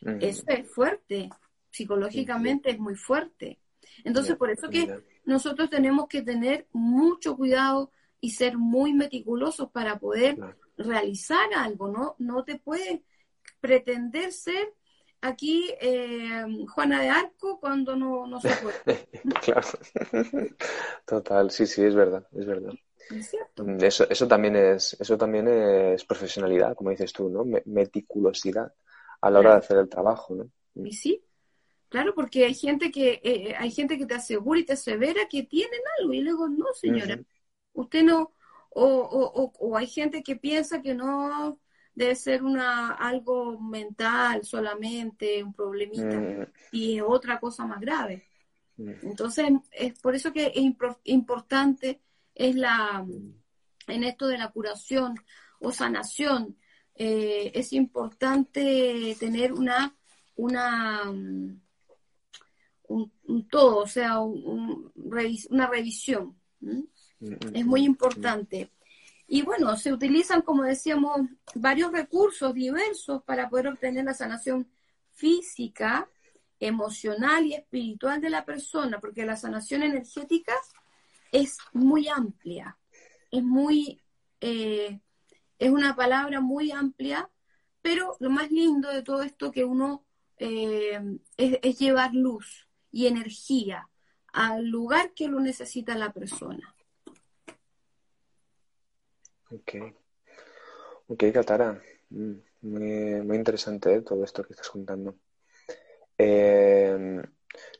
Mm. 0.00 0.18
Eso 0.20 0.44
es 0.48 0.70
fuerte, 0.70 1.28
psicológicamente 1.70 2.70
es 2.70 2.78
muy 2.78 2.94
fuerte. 2.94 3.58
Entonces, 4.04 4.36
por 4.36 4.50
eso 4.50 4.68
que 4.68 5.02
nosotros 5.24 5.70
tenemos 5.70 6.06
que 6.08 6.22
tener 6.22 6.66
mucho 6.72 7.36
cuidado 7.36 7.90
y 8.20 8.30
ser 8.30 8.56
muy 8.56 8.92
meticulosos 8.92 9.70
para 9.70 9.98
poder 9.98 10.38
realizar 10.76 11.48
algo, 11.54 11.88
¿no? 11.88 12.16
No 12.18 12.44
te 12.44 12.58
puedes 12.58 13.00
pretender 13.60 14.32
ser 14.32 14.74
aquí 15.20 15.72
eh, 15.80 16.44
Juana 16.68 17.00
de 17.00 17.08
Arco 17.10 17.58
cuando 17.58 17.96
no, 17.96 18.26
no 18.26 18.40
se 18.40 18.50
puede. 18.56 19.08
claro, 19.42 19.68
total, 21.06 21.50
sí, 21.50 21.66
sí, 21.66 21.82
es 21.82 21.94
verdad, 21.94 22.26
es 22.32 22.46
verdad. 22.46 22.74
Mm, 23.10 23.84
eso, 23.84 24.08
eso, 24.08 24.26
también 24.26 24.56
es, 24.56 24.96
eso 24.98 25.16
también 25.16 25.48
es 25.48 26.04
profesionalidad, 26.04 26.74
como 26.74 26.90
dices 26.90 27.12
tú, 27.12 27.28
¿no? 27.28 27.44
Meticulosidad 27.64 28.72
a 29.20 29.30
la 29.30 29.38
hora 29.38 29.50
de 29.52 29.58
hacer 29.58 29.78
el 29.78 29.88
trabajo, 29.88 30.34
¿no? 30.34 30.50
Y 30.84 30.92
sí, 30.92 31.22
claro, 31.88 32.14
porque 32.14 32.44
hay 32.44 32.54
gente 32.54 32.90
que 32.90 33.12
eh, 33.14 33.20
eh, 33.22 33.54
hay 33.56 33.70
gente 33.70 33.96
que 33.96 34.06
te 34.06 34.14
asegura 34.14 34.60
y 34.60 34.64
te 34.64 34.74
asevera 34.74 35.28
que 35.28 35.44
tienen 35.44 35.80
algo 35.98 36.12
y 36.12 36.20
luego 36.20 36.48
no, 36.48 36.66
señora, 36.74 37.18
usted 37.72 38.02
no, 38.02 38.32
o, 38.70 38.84
o, 38.84 39.52
o, 39.58 39.76
hay 39.76 39.86
gente 39.86 40.22
que 40.22 40.36
piensa 40.36 40.82
que 40.82 40.94
no 40.94 41.58
debe 41.94 42.14
ser 42.14 42.42
una 42.42 42.90
algo 42.90 43.58
mental 43.58 44.44
solamente, 44.44 45.42
un 45.42 45.54
problemita, 45.54 46.20
mm. 46.20 46.46
y 46.72 47.00
otra 47.00 47.40
cosa 47.40 47.64
más 47.64 47.80
grave. 47.80 48.28
Mm. 48.76 48.92
Entonces, 49.02 49.46
es 49.72 49.98
por 49.98 50.14
eso 50.14 50.32
que 50.32 50.52
es 50.54 50.90
importante 51.04 52.02
es 52.36 52.54
la, 52.54 53.04
en 53.88 54.04
esto 54.04 54.28
de 54.28 54.38
la 54.38 54.50
curación 54.50 55.16
o 55.58 55.72
sanación, 55.72 56.56
eh, 56.94 57.50
es 57.54 57.72
importante 57.72 59.16
tener 59.18 59.52
una, 59.52 59.96
una 60.36 61.02
un, 62.88 63.48
todo, 63.50 63.78
o 63.78 63.86
sea, 63.86 64.20
una 64.20 65.66
revisión. 65.66 66.38
Es 67.52 67.64
muy 67.66 67.84
importante. 67.84 68.70
Y 69.26 69.42
bueno, 69.42 69.76
se 69.76 69.92
utilizan, 69.92 70.42
como 70.42 70.62
decíamos, 70.62 71.20
varios 71.54 71.90
recursos 71.90 72.54
diversos 72.54 73.22
para 73.24 73.48
poder 73.48 73.68
obtener 73.68 74.04
la 74.04 74.14
sanación 74.14 74.68
física, 75.14 76.08
emocional 76.60 77.46
y 77.46 77.54
espiritual 77.54 78.20
de 78.20 78.30
la 78.30 78.44
persona, 78.44 79.00
porque 79.00 79.26
la 79.26 79.36
sanación 79.36 79.82
energética 79.82 80.54
es 81.32 81.58
muy 81.72 82.08
amplia, 82.08 82.78
es 83.30 83.42
muy, 83.42 84.00
eh, 84.40 85.00
es 85.58 85.70
una 85.70 85.96
palabra 85.96 86.40
muy 86.40 86.70
amplia, 86.70 87.30
pero 87.82 88.16
lo 88.20 88.30
más 88.30 88.50
lindo 88.50 88.90
de 88.90 89.02
todo 89.02 89.22
esto 89.22 89.50
que 89.50 89.64
uno 89.64 90.04
eh, 90.38 91.00
es, 91.36 91.78
llevar 91.78 92.14
luz 92.14 92.68
y 92.90 93.06
energía 93.06 93.88
al 94.32 94.66
lugar 94.66 95.12
que 95.14 95.28
lo 95.28 95.40
necesita 95.40 95.96
la 95.96 96.12
persona. 96.12 96.74
Ok. 99.50 99.74
Ok, 101.08 101.24
Katara. 101.32 101.80
Mm, 102.10 102.34
muy, 102.62 103.22
muy 103.22 103.36
interesante 103.36 104.02
todo 104.02 104.24
esto 104.24 104.42
que 104.42 104.52
estás 104.52 104.68
contando. 104.68 105.16
Eh, 106.18 107.22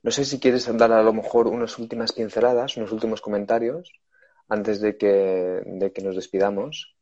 no 0.03 0.11
sé 0.11 0.25
si 0.25 0.39
quieres 0.39 0.67
dar 0.77 0.93
a 0.93 1.03
lo 1.03 1.13
mejor 1.13 1.47
unas 1.47 1.79
últimas 1.79 2.13
pinceladas, 2.13 2.77
unos 2.77 2.93
últimos 2.93 3.21
comentarios 3.21 3.93
antes 4.49 4.81
de 4.81 4.97
que, 4.97 6.03
nos 6.03 6.17
despidamos. 6.17 6.95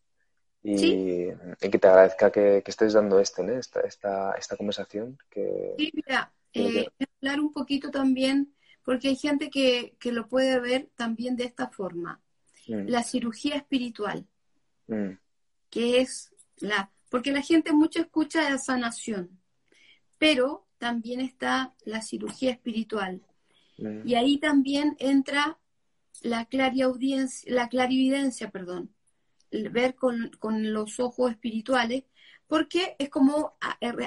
Y, 0.63 1.27
que 1.61 1.79
te 1.79 1.87
agradezca 1.87 2.33
que, 2.33 2.63
estés 2.65 2.95
dando 2.95 3.21
este, 3.21 3.43
esta, 3.59 4.33
esta, 4.37 4.57
conversación. 4.57 5.19
Que, 5.29 5.75
sí, 5.77 5.93
mira, 5.95 6.33
eh, 6.55 6.89
hablar 7.21 7.41
un 7.41 7.53
poquito 7.53 7.91
también, 7.91 8.55
porque 8.83 9.09
hay 9.09 9.17
gente 9.17 9.51
que, 9.51 9.95
lo 10.05 10.27
puede 10.27 10.59
ver 10.61 10.89
también 10.97 11.37
de 11.37 11.45
esta 11.45 11.69
forma. 11.69 12.21
Mm. 12.67 12.89
La 12.89 13.03
cirugía 13.03 13.57
espiritual, 13.57 14.27
mm. 14.87 15.11
que 15.71 16.01
es 16.01 16.33
la... 16.57 16.91
Porque 17.11 17.31
la 17.31 17.43
gente 17.43 17.73
mucho 17.73 18.01
escucha 18.01 18.51
de 18.51 18.59
sanación, 18.59 19.39
pero 20.19 20.67
también 20.79 21.21
está 21.21 21.75
la 21.85 22.03
cirugía 22.03 22.51
espiritual. 22.51 23.23
Mm. 23.79 24.07
Y 24.07 24.15
ahí 24.15 24.39
también 24.39 24.97
entra 24.99 25.59
la, 26.23 26.49
la 27.47 27.69
clarividencia, 27.69 28.51
perdón, 28.51 28.95
ver 29.51 29.95
con, 29.95 30.31
los 30.73 30.99
ojos 31.01 31.31
espirituales, 31.31 32.05
porque 32.47 32.97
es 32.99 33.09
como, 33.09 33.55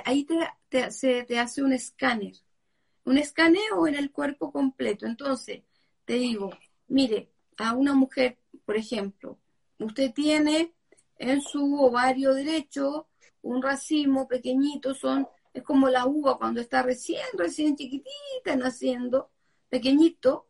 ahí 0.06 0.25
te, 0.69 0.91
se 0.91 1.23
te 1.23 1.39
hace 1.39 1.63
un 1.63 1.73
escáner, 1.73 2.34
un 3.06 3.17
escaneo 3.17 3.88
en 3.88 3.95
el 3.95 4.12
cuerpo 4.12 4.51
completo. 4.51 5.06
Entonces, 5.06 5.63
te 6.06 6.13
digo, 6.13 6.51
mire, 6.88 7.32
a 7.58 7.73
una 7.73 7.93
mujer, 7.93 8.38
por 8.65 8.75
ejemplo, 8.75 9.39
usted 9.80 10.13
tiene 10.13 10.73
en 11.17 11.41
su 11.41 11.75
ovario 11.82 12.34
derecho 12.34 13.07
un 13.41 13.61
racimo 13.61 14.28
pequeñito, 14.28 14.93
son 14.93 15.28
es 15.54 15.64
como 15.64 15.89
la 15.89 16.06
uva 16.06 16.38
cuando 16.38 16.62
está 16.62 16.84
recién, 16.84 17.26
recién 17.34 17.76
chiquitita, 17.76 18.56
naciendo, 18.56 19.32
pequeñito, 19.70 20.48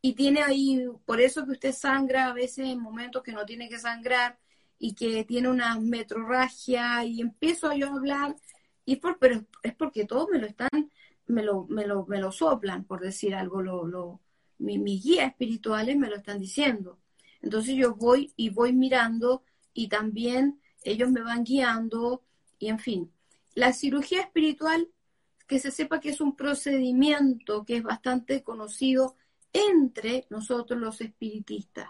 y 0.00 0.14
tiene 0.14 0.42
ahí, 0.42 0.86
por 1.06 1.20
eso 1.20 1.44
que 1.44 1.52
usted 1.52 1.72
sangra 1.72 2.26
a 2.26 2.32
veces 2.34 2.66
en 2.66 2.80
momentos 2.80 3.22
que 3.22 3.32
no 3.32 3.46
tiene 3.46 3.68
que 3.68 3.78
sangrar 3.78 4.38
y 4.78 4.94
que 4.94 5.24
tiene 5.24 5.48
una 5.48 5.78
metrorragia 5.80 7.04
y 7.04 7.20
empiezo 7.20 7.72
yo 7.72 7.88
a 7.88 7.94
hablar, 7.94 8.36
y 8.84 8.96
por, 8.96 9.18
pero 9.18 9.44
es 9.62 9.74
porque 9.74 10.04
todos 10.04 10.28
me 10.30 10.38
lo 10.38 10.46
están, 10.46 10.90
me 11.26 11.42
lo, 11.42 11.66
me 11.68 11.86
lo, 11.86 12.06
me 12.06 12.20
lo 12.20 12.32
soplan, 12.32 12.84
por 12.84 13.00
decir 13.00 13.34
algo, 13.34 13.62
lo, 13.62 13.86
lo, 13.86 14.20
mi, 14.58 14.78
mis 14.78 15.02
guías 15.02 15.28
espirituales 15.28 15.96
me 15.96 16.08
lo 16.08 16.16
están 16.16 16.38
diciendo. 16.38 16.98
Entonces 17.40 17.74
yo 17.76 17.94
voy 17.94 18.32
y 18.36 18.50
voy 18.50 18.72
mirando 18.72 19.42
y 19.72 19.88
también 19.88 20.60
ellos 20.82 21.10
me 21.10 21.22
van 21.22 21.44
guiando 21.44 22.22
y 22.58 22.68
en 22.68 22.78
fin. 22.78 23.10
La 23.54 23.72
cirugía 23.72 24.20
espiritual, 24.20 24.88
que 25.46 25.58
se 25.58 25.70
sepa 25.70 26.00
que 26.00 26.10
es 26.10 26.20
un 26.20 26.36
procedimiento 26.36 27.64
que 27.64 27.76
es 27.76 27.82
bastante 27.82 28.42
conocido 28.42 29.16
entre 29.52 30.26
nosotros 30.30 30.80
los 30.80 31.00
espiritistas. 31.00 31.88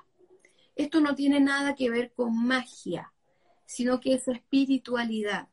Esto 0.76 1.00
no 1.00 1.14
tiene 1.14 1.40
nada 1.40 1.74
que 1.74 1.88
ver 1.88 2.12
con 2.12 2.46
magia, 2.46 3.12
sino 3.64 4.00
que 4.00 4.14
es 4.14 4.28
espiritualidad. 4.28 5.48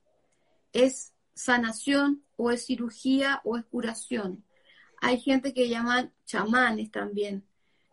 Es 0.73 1.13
sanación 1.33 2.23
o 2.37 2.51
es 2.51 2.65
cirugía 2.65 3.41
o 3.43 3.57
es 3.57 3.65
curación. 3.65 4.43
Hay 4.99 5.19
gente 5.19 5.53
que 5.53 5.69
llaman 5.69 6.13
chamanes 6.25 6.91
también. 6.91 7.45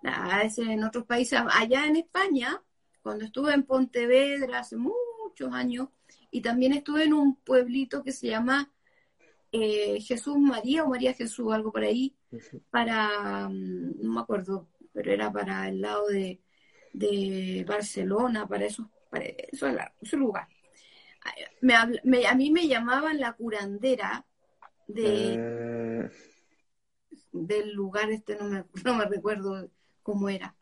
A 0.03 0.39
veces 0.39 0.69
en 0.69 0.85
otros 0.85 1.05
países, 1.05 1.41
allá 1.51 1.87
en 1.87 1.97
España, 1.97 2.63
cuando 3.03 3.25
estuve 3.25 3.53
en 3.53 3.65
Pontevedra 3.65 4.61
hace 4.61 4.77
muchos 4.77 5.53
años, 5.53 5.89
y 6.31 6.41
también 6.41 6.73
estuve 6.73 7.05
en 7.05 7.15
un 7.15 7.37
pueblito 7.37 8.03
que 8.03 8.13
se 8.13 8.29
llama 8.29 8.71
eh, 9.53 10.01
Jesús 10.01 10.37
María 10.39 10.85
o 10.85 10.89
María 10.89 11.15
Jesús, 11.15 11.53
algo 11.53 11.73
por 11.73 11.83
ahí, 11.83 12.15
para, 12.71 13.49
mm, 13.49 14.03
no 14.03 14.13
me 14.13 14.21
acuerdo, 14.21 14.69
pero 14.93 15.13
era 15.13 15.33
para 15.33 15.69
el 15.69 15.81
lado 15.81 16.07
de, 16.09 16.41
de 16.93 17.65
Barcelona, 17.67 18.47
para 18.47 18.67
eso, 18.67 18.91
para 19.11 19.25
eso, 19.25 19.67
ese 20.01 20.17
lugar. 20.17 20.49
Me, 21.61 21.75
a 21.75 22.35
mí 22.35 22.51
me 22.51 22.69
llamaban 22.69 23.19
la 23.21 23.33
curandera 23.33 24.27
de, 24.87 26.11
mm. 27.33 27.47
del 27.47 27.73
lugar, 27.73 28.11
este 28.11 28.37
no 28.37 28.45
me, 28.45 28.65
no 28.85 28.95
me 28.95 29.07
recuerdo 29.07 29.71
cómo 30.03 30.29
era, 30.29 30.55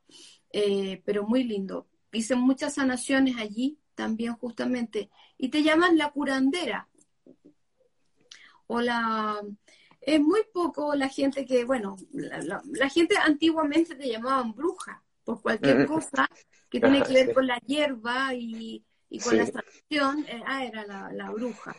eh, 0.53 1.03
pero 1.05 1.25
muy 1.25 1.45
lindo. 1.45 1.89
Hice 2.13 2.37
muchas 2.37 2.75
sanaciones 2.75 3.37
allí 3.37 3.79
también 3.97 4.35
justamente, 4.35 5.11
y 5.37 5.49
te 5.49 5.65
llaman 5.65 5.99
la 5.99 6.13
curandera. 6.13 6.89
O 8.69 8.81
la... 8.81 9.41
Es 10.01 10.21
muy 10.21 10.43
poco 10.53 10.95
la 10.95 11.09
gente 11.09 11.45
que, 11.45 11.65
bueno, 11.65 11.97
la, 12.13 12.89
gente 12.89 13.17
antiguamente 13.17 13.97
te 13.97 14.09
llamaban 14.09 14.55
bruja 14.55 15.03
por 15.25 15.43
cualquier 15.43 15.81
mm. 15.81 15.87
cosa 15.87 16.31
que 16.71 16.79
tiene 16.79 17.03
que 17.03 17.13
ver 17.13 17.35
con 17.35 17.49
la 17.49 17.59
hierba 17.59 18.33
y, 18.33 18.85
con 19.25 19.37
la 19.37 19.47
sanación, 19.47 20.25
eh, 20.29 20.43
ah, 20.47 20.65
era 20.65 20.87
la, 21.13 21.31
bruja. 21.33 21.75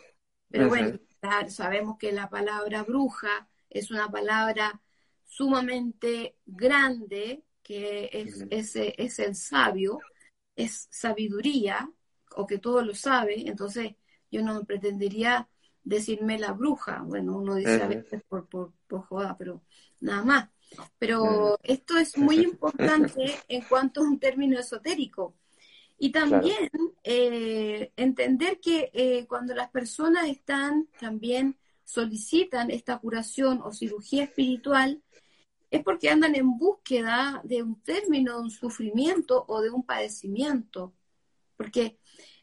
Pero 0.50 0.68
bueno, 0.68 1.00
sabemos 1.48 1.98
que 1.98 2.12
la 2.12 2.30
palabra 2.30 2.84
bruja 2.84 3.48
es 3.70 3.92
una 3.92 4.10
palabra 4.10 4.82
sumamente 5.24 6.36
grande, 6.46 7.46
que 7.64 8.10
es, 8.12 8.46
es, 8.50 8.76
es 8.76 9.20
el 9.20 9.36
sabio, 9.36 10.00
es 10.58 10.88
sabiduría, 10.90 11.90
o 12.38 12.46
que 12.46 12.60
todo 12.60 12.84
lo 12.84 12.94
sabe, 12.94 13.48
entonces 13.48 13.96
yo 14.32 14.44
no 14.44 14.64
pretendería 14.64 15.50
decirme 15.84 16.38
la 16.38 16.52
bruja. 16.52 17.02
Bueno, 17.04 17.38
uno 17.38 17.56
dice 17.56 17.82
a 17.82 17.88
veces 17.88 18.22
por, 18.28 18.48
por, 18.48 18.74
joda, 19.08 19.36
pero 19.38 19.64
nada 20.00 20.24
más. 20.24 20.50
Pero 21.00 21.58
esto 21.64 21.98
es 21.98 22.18
muy 22.18 22.40
importante 22.40 23.36
en 23.48 23.62
cuanto 23.64 24.02
a 24.02 24.04
un 24.04 24.20
término 24.20 24.60
esotérico. 24.60 25.36
Y 25.98 26.12
también 26.12 26.70
eh, 27.04 27.92
entender 27.96 28.60
que 28.60 28.92
eh, 28.94 29.26
cuando 29.28 29.56
las 29.56 29.70
personas 29.72 30.28
están 30.28 30.88
también 31.00 31.58
solicitan 31.84 32.70
esta 32.70 33.00
curación 33.00 33.62
o 33.64 33.72
cirugía 33.72 34.26
espiritual, 34.26 35.02
es 35.72 35.84
porque 35.84 36.10
andan 36.10 36.36
en 36.36 36.58
búsqueda 36.58 37.42
de 37.44 37.64
un 37.64 37.82
término, 37.82 38.36
de 38.36 38.42
un 38.44 38.52
sufrimiento 38.52 39.46
o 39.48 39.62
de 39.62 39.70
un 39.70 39.84
padecimiento. 39.84 40.94
Porque 41.56 41.98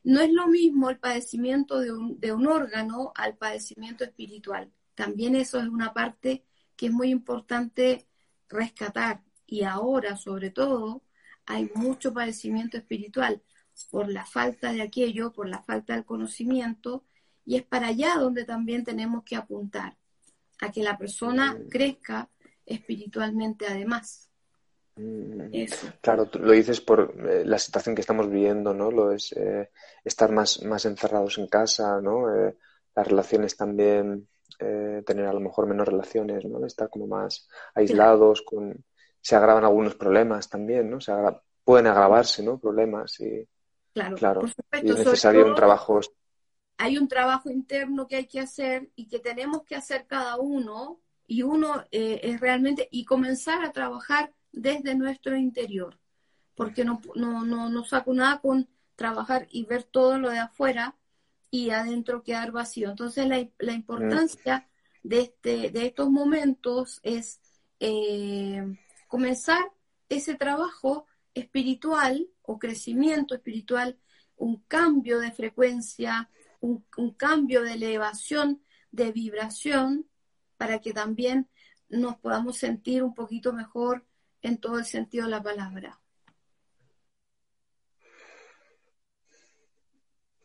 no 0.04 0.20
es 0.20 0.30
lo 0.32 0.46
mismo 0.46 0.90
el 0.90 0.98
padecimiento 0.98 1.80
de 1.80 1.92
un, 1.92 2.20
de 2.20 2.32
un 2.32 2.46
órgano 2.46 3.12
al 3.16 3.36
padecimiento 3.36 4.04
espiritual. 4.04 4.70
También 4.94 5.34
eso 5.34 5.58
es 5.58 5.66
una 5.66 5.92
parte 5.92 6.44
que 6.76 6.86
es 6.86 6.92
muy 6.92 7.08
importante 7.08 8.06
rescatar. 8.48 9.22
Y 9.46 9.64
ahora, 9.64 10.16
sobre 10.16 10.50
todo, 10.50 11.02
hay 11.46 11.70
mucho 11.74 12.12
padecimiento 12.12 12.76
espiritual 12.76 13.42
por 13.90 14.10
la 14.10 14.24
falta 14.24 14.72
de 14.72 14.82
aquello, 14.82 15.32
por 15.32 15.48
la 15.48 15.62
falta 15.62 15.94
del 15.94 16.04
conocimiento, 16.04 17.04
y 17.44 17.56
es 17.56 17.62
para 17.64 17.88
allá 17.88 18.16
donde 18.16 18.44
también 18.44 18.84
tenemos 18.84 19.24
que 19.24 19.36
apuntar, 19.36 19.96
a 20.60 20.70
que 20.70 20.82
la 20.82 20.96
persona 20.96 21.58
crezca 21.70 22.30
espiritualmente 22.66 23.66
además. 23.66 24.30
Mm, 24.96 25.64
claro, 26.00 26.28
lo 26.34 26.52
dices 26.52 26.80
por 26.80 27.14
eh, 27.28 27.44
la 27.44 27.58
situación 27.58 27.94
que 27.94 28.00
estamos 28.00 28.30
viviendo, 28.30 28.72
¿no? 28.72 28.90
Lo 28.92 29.10
es 29.10 29.32
eh, 29.32 29.70
estar 30.04 30.30
más, 30.30 30.62
más 30.62 30.84
encerrados 30.84 31.38
en 31.38 31.48
casa, 31.48 32.00
¿no? 32.00 32.32
Eh, 32.32 32.56
las 32.94 33.06
relaciones 33.08 33.56
también, 33.56 34.28
tener 34.56 35.26
a 35.26 35.32
lo 35.32 35.40
mejor 35.40 35.66
menos 35.66 35.86
relaciones, 35.86 36.44
¿no? 36.44 36.64
Estar 36.64 36.88
como 36.88 37.08
más 37.08 37.48
aislados, 37.74 38.42
con, 38.42 38.84
se 39.20 39.34
agravan 39.34 39.64
algunos 39.64 39.96
problemas 39.96 40.48
también, 40.48 40.88
¿no? 40.88 41.00
Se 41.00 41.12
pueden 41.64 41.88
agravarse, 41.88 42.42
¿no? 42.44 42.58
Problemas 42.58 43.18
y, 43.20 43.46
claro, 44.16 44.42
y 44.80 44.90
es 44.90 44.98
necesario 44.98 45.44
un 45.44 45.56
trabajo. 45.56 46.00
Hay 46.78 46.98
un 46.98 47.08
trabajo 47.08 47.50
interno 47.50 48.06
que 48.06 48.16
hay 48.16 48.26
que 48.26 48.40
hacer 48.40 48.90
y 48.94 49.08
que 49.08 49.18
tenemos 49.18 49.64
que 49.64 49.74
hacer 49.74 50.06
cada 50.06 50.36
uno 50.36 51.00
y 51.26 51.42
uno 51.42 51.84
es 51.90 52.40
realmente 52.40 52.88
y 52.92 53.04
comenzar 53.04 53.64
a 53.64 53.72
trabajar 53.72 54.32
desde 54.54 54.94
nuestro 54.94 55.36
interior, 55.36 55.98
porque 56.54 56.84
no, 56.84 57.00
no, 57.14 57.44
no, 57.44 57.84
saco 57.84 58.14
nada 58.14 58.40
con 58.40 58.68
trabajar 58.96 59.48
y 59.50 59.64
ver 59.64 59.82
todo 59.82 60.18
lo 60.18 60.30
de 60.30 60.38
afuera 60.38 60.96
y 61.50 61.70
adentro 61.70 62.22
quedar 62.22 62.52
vacío. 62.52 62.90
Entonces 62.90 63.26
la, 63.26 63.46
la 63.58 63.72
importancia 63.72 64.68
de, 65.02 65.20
este, 65.22 65.70
de 65.70 65.86
estos 65.86 66.10
momentos 66.10 67.00
es 67.02 67.40
eh, 67.80 68.76
comenzar 69.08 69.72
ese 70.08 70.34
trabajo 70.34 71.06
espiritual 71.34 72.28
o 72.42 72.58
crecimiento 72.58 73.34
espiritual, 73.34 73.98
un 74.36 74.62
cambio 74.68 75.18
de 75.18 75.32
frecuencia, 75.32 76.30
un 76.60 77.12
cambio 77.16 77.62
de 77.62 77.74
elevación, 77.74 78.62
de 78.90 79.12
vibración, 79.12 80.06
para 80.56 80.78
que 80.78 80.92
también 80.92 81.48
nos 81.88 82.16
podamos 82.16 82.56
sentir 82.56 83.02
un 83.02 83.14
poquito 83.14 83.52
mejor 83.52 84.06
en 84.44 84.58
todo 84.58 84.78
el 84.78 84.84
sentido 84.84 85.24
de 85.24 85.30
la 85.30 85.42
palabra. 85.42 85.98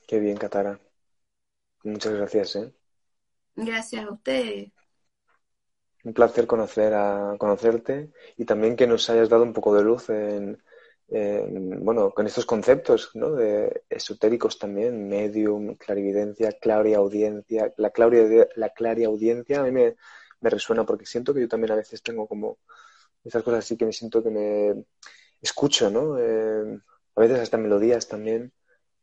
Qué 0.08 0.20
bien, 0.20 0.38
Catara. 0.38 0.80
Muchas 1.84 2.14
gracias. 2.14 2.56
¿eh? 2.56 2.74
Gracias 3.56 4.06
a 4.06 4.12
usted. 4.12 4.68
Un 6.06 6.14
placer 6.14 6.47
conocer 6.47 6.93
a, 6.93 7.36
conocerte 7.38 8.12
y 8.38 8.45
también 8.45 8.78
que 8.78 8.88
nos 8.88 9.10
hayas 9.10 9.28
dado 9.28 9.43
un 9.43 9.54
poco 9.54 9.76
de 9.76 9.84
luz 9.84 10.10
en, 10.10 10.64
bueno, 11.84 12.12
con 12.12 12.26
estos 12.26 12.45
conceptos 12.45 13.12
¿no? 13.16 13.34
de 13.34 13.84
esotéricos 13.89 14.58
también, 14.58 15.10
medium, 15.10 15.76
clarividencia, 15.76 16.58
audiencia. 16.95 17.74
La, 17.76 17.91
la 18.56 19.06
audiencia 19.06 19.60
a 19.60 19.64
mí 19.64 19.72
me, 19.72 19.97
me 20.39 20.50
resuena 20.50 20.86
porque 20.86 21.06
siento 21.06 21.34
que 21.34 21.41
yo 21.41 21.50
también 21.50 21.74
a 21.74 21.76
veces 21.76 22.02
tengo 22.02 22.28
como 22.28 22.60
esas 23.24 23.43
cosas 23.43 23.59
así 23.59 23.78
que 23.78 23.86
me 23.86 23.93
siento 23.93 24.24
que 24.24 24.30
me 24.30 24.84
escucho, 25.41 25.89
¿no? 25.89 26.17
Eh, 26.17 26.80
a 27.15 27.22
veces 27.22 27.39
hasta 27.39 27.57
melodías 27.57 28.07
también. 28.07 28.51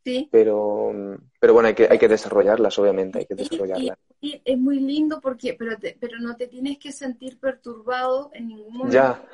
Sí. 0.05 0.29
Pero, 0.31 0.93
pero 1.41 1.53
bueno, 1.53 1.69
hay 1.69 1.75
que, 1.75 1.89
hay 1.91 1.99
que 1.99 2.09
desarrollarlas, 2.09 2.79
obviamente, 2.79 3.19
hay 3.19 3.27
que 3.27 3.35
desarrollarlas. 3.35 3.99
Y, 4.21 4.41
es 4.45 4.57
muy 4.57 4.79
lindo 4.79 5.21
porque, 5.21 5.55
pero, 5.55 5.77
pero 6.01 6.19
no 6.21 6.37
te 6.37 6.47
tienes 6.47 6.79
que 6.79 6.93
sentir 6.93 7.41
perturbado 7.41 8.31
en 8.33 8.49
ningún 8.49 8.77
momento. 8.77 8.95
Ya. 8.95 9.29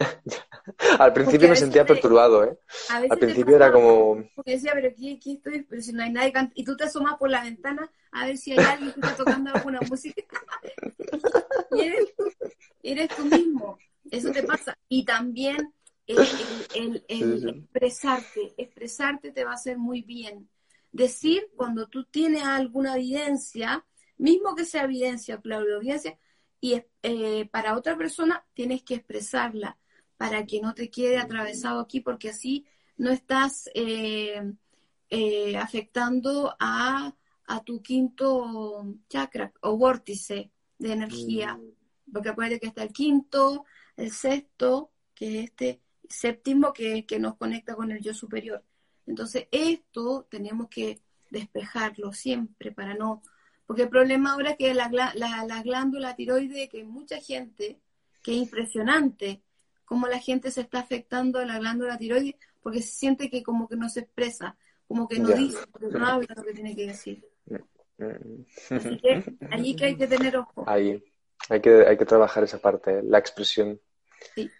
Al 0.98 1.12
principio 1.12 1.48
me 1.48 1.56
sentía 1.56 1.84
perturbado, 1.84 2.44
¿eh? 2.44 2.58
Al 2.88 3.18
principio 3.18 3.56
era 3.56 3.70
como... 3.70 4.24
Porque 4.34 4.52
decía, 4.52 4.72
pero 4.74 4.88
aquí, 4.88 5.14
aquí 5.16 5.34
estoy, 5.34 5.62
pero 5.62 5.82
si 5.82 5.92
no 5.92 6.02
hay 6.02 6.10
nadie 6.10 6.32
Y 6.54 6.64
tú 6.64 6.76
te 6.76 6.84
asomas 6.84 7.16
por 7.18 7.30
la 7.30 7.42
ventana 7.42 7.90
a 8.14 8.26
ver 8.26 8.38
si 8.38 8.52
hay 8.52 8.64
alguien 8.64 8.92
que 8.92 9.00
está 9.00 9.16
tocando 9.16 9.50
alguna 9.52 9.80
música. 9.90 10.22
y 12.82 12.92
eres 12.92 13.08
tú 13.16 13.24
mismo. 13.24 13.63
Eso 14.14 14.30
te 14.30 14.42
pasa. 14.42 14.78
Y 14.88 15.04
también 15.04 15.72
el, 16.06 17.04
expresarte, 17.08 18.54
expresarte 18.56 19.32
te 19.32 19.44
va 19.44 19.52
a 19.52 19.54
hacer 19.54 19.78
muy 19.78 20.02
bien. 20.02 20.48
Decir 20.92 21.50
cuando 21.56 21.88
tú 21.88 22.04
tienes 22.04 22.44
alguna 22.44 22.96
evidencia, 22.96 23.84
mismo 24.16 24.54
que 24.54 24.64
sea 24.64 24.84
evidencia, 24.84 25.40
claro, 25.40 25.66
evidencia, 25.76 26.18
y 26.60 26.82
eh, 27.02 27.48
para 27.50 27.76
otra 27.76 27.96
persona 27.96 28.44
tienes 28.54 28.82
que 28.82 28.94
expresarla 28.94 29.76
para 30.16 30.46
que 30.46 30.60
no 30.60 30.74
te 30.74 30.90
quede 30.90 31.18
atravesado 31.18 31.80
aquí, 31.80 32.00
porque 32.00 32.30
así 32.30 32.64
no 32.96 33.10
estás 33.10 33.68
eh, 33.74 34.40
eh, 35.10 35.56
afectando 35.56 36.54
a, 36.58 37.14
a, 37.46 37.64
tu 37.64 37.82
quinto 37.82 38.96
chakra 39.08 39.52
o 39.60 39.76
vórtice 39.76 40.52
de 40.78 40.92
energía. 40.92 41.56
Mm. 41.56 42.12
Porque 42.12 42.28
acuérdate 42.28 42.60
que 42.60 42.68
está 42.68 42.84
el 42.84 42.92
quinto, 42.92 43.64
el 43.96 44.10
sexto, 44.10 44.90
que 45.14 45.40
es 45.40 45.44
este 45.44 45.80
séptimo 46.08 46.72
que, 46.72 47.06
que 47.06 47.18
nos 47.18 47.36
conecta 47.36 47.74
con 47.74 47.90
el 47.92 48.00
yo 48.00 48.14
superior. 48.14 48.64
Entonces, 49.06 49.48
esto 49.50 50.26
tenemos 50.30 50.68
que 50.68 51.00
despejarlo 51.30 52.12
siempre 52.12 52.72
para 52.72 52.94
no... 52.94 53.22
Porque 53.66 53.82
el 53.82 53.88
problema 53.88 54.32
ahora 54.32 54.50
es 54.50 54.56
que 54.58 54.74
la, 54.74 54.90
la, 55.14 55.62
glándula 55.62 56.14
tiroide, 56.14 56.68
que 56.68 56.84
mucha 56.84 57.18
gente, 57.18 57.80
que 58.22 58.32
es 58.32 58.38
impresionante 58.38 59.42
cómo 59.86 60.06
la 60.06 60.18
gente 60.18 60.50
se 60.50 60.62
está 60.62 60.80
afectando 60.80 61.38
a 61.38 61.46
la 61.46 61.58
glándula 61.58 61.96
tiroide, 61.96 62.36
porque 62.62 62.82
se 62.82 62.92
siente 62.92 63.30
que 63.30 63.42
como 63.42 63.66
que 63.66 63.76
no 63.76 63.88
se 63.88 64.00
expresa, 64.00 64.56
como 64.86 65.08
que 65.08 65.18
no 65.18 65.28
dice, 65.30 65.58
no 65.80 66.06
habla 66.06 66.34
lo 66.36 66.42
que 66.42 66.52
tiene 66.52 66.76
que 66.76 66.88
decir. 66.88 67.26
Así 68.70 68.98
que 68.98 69.36
allí 69.50 69.76
que 69.76 69.84
hay 69.86 69.96
que 69.96 70.06
tener 70.08 70.36
ojo. 70.36 70.64
Ahí, 70.66 71.02
hay 71.48 71.60
que, 71.60 71.86
hay 71.86 71.96
que 71.96 72.06
trabajar 72.06 72.44
esa 72.44 72.58
parte, 72.58 73.02
la 73.02 73.18
expresión. 73.18 73.80
Sí. 74.34 74.50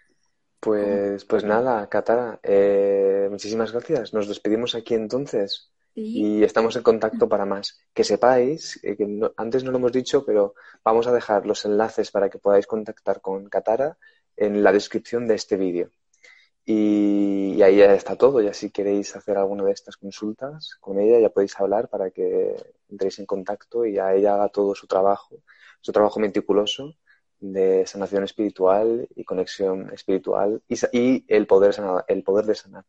Pues, 0.61 1.25
pues 1.27 1.45
nada, 1.45 1.87
Catara, 1.89 2.41
eh, 2.43 3.29
muchísimas 3.31 3.73
gracias. 3.73 4.15
Nos 4.15 4.29
despedimos 4.29 4.75
aquí 4.75 4.95
entonces 4.95 5.71
Sí, 5.95 6.41
y 6.41 6.43
estamos 6.43 6.75
en 6.75 6.83
contacto 6.83 7.29
para 7.29 7.45
más. 7.45 7.79
Que 7.93 8.03
sepáis, 8.03 8.81
eh, 8.83 8.97
que 8.97 9.07
no- 9.07 9.33
antes 9.37 9.63
no 9.63 9.71
lo 9.71 9.79
hemos 9.79 9.93
dicho, 9.93 10.25
pero 10.25 10.55
vamos 10.83 11.07
a 11.07 11.13
dejar 11.13 11.47
los 11.47 11.65
enlaces 11.67 12.11
para 12.11 12.29
que 12.31 12.39
podáis 12.39 12.67
contactar 12.67 13.21
con 13.21 13.49
Catara 13.49 13.97
en 14.37 14.65
la 14.65 14.73
descripción 14.73 15.29
de 15.29 15.35
este 15.37 15.57
vídeo. 15.57 15.91
Y, 16.65 17.55
y 17.57 17.63
ahí 17.63 17.77
ya 17.77 17.95
está 17.95 18.17
todo. 18.17 18.41
Ya 18.41 18.55
si 18.55 18.71
queréis 18.71 19.15
hacer 19.17 19.37
alguna 19.37 19.65
de 19.65 19.73
estas 19.73 19.97
consultas 19.97 20.77
con 20.81 20.99
ella, 20.99 21.21
ya 21.21 21.29
podéis 21.29 21.59
hablar 21.61 21.89
para 21.89 22.11
que 22.11 22.57
entréis 22.91 23.19
en 23.19 23.27
contacto 23.27 23.85
y 23.85 23.99
a 23.99 24.15
ella 24.15 24.35
haga 24.35 24.49
todo 24.49 24.75
su 24.75 24.87
trabajo, 24.87 25.37
su 25.85 25.93
trabajo 25.93 26.19
meticuloso 26.19 26.97
de 27.39 27.87
sanación 27.87 28.25
espiritual 28.25 29.07
y 29.15 29.23
conexión 29.25 29.93
espiritual 29.93 30.63
y, 30.67 31.25
el 31.29 31.47
poder 31.47 31.75
sanar- 31.75 32.07
el 32.09 32.23
poder 32.23 32.47
de 32.47 32.55
sanar. 32.55 32.85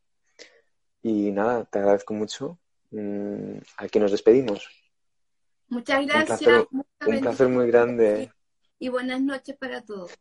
Y 1.04 1.30
nada, 1.32 1.66
te 1.66 1.80
agradezco 1.80 2.14
mucho. 2.14 2.58
Mm, 2.91 3.58
Aquí 3.78 4.00
nos 4.00 4.12
despedimos. 4.12 4.66
muchas 5.68 6.00
Un 6.00 6.06
gracias. 6.08 6.39
placer, 6.39 6.68
muchas 6.72 7.08
un 7.08 7.20
placer 7.20 7.48
muy 7.50 7.68
grande. 7.68 8.32
Y 8.80 8.88
buenas 8.88 9.22
noches 9.22 9.58
para 9.58 9.84
todos. 9.84 10.12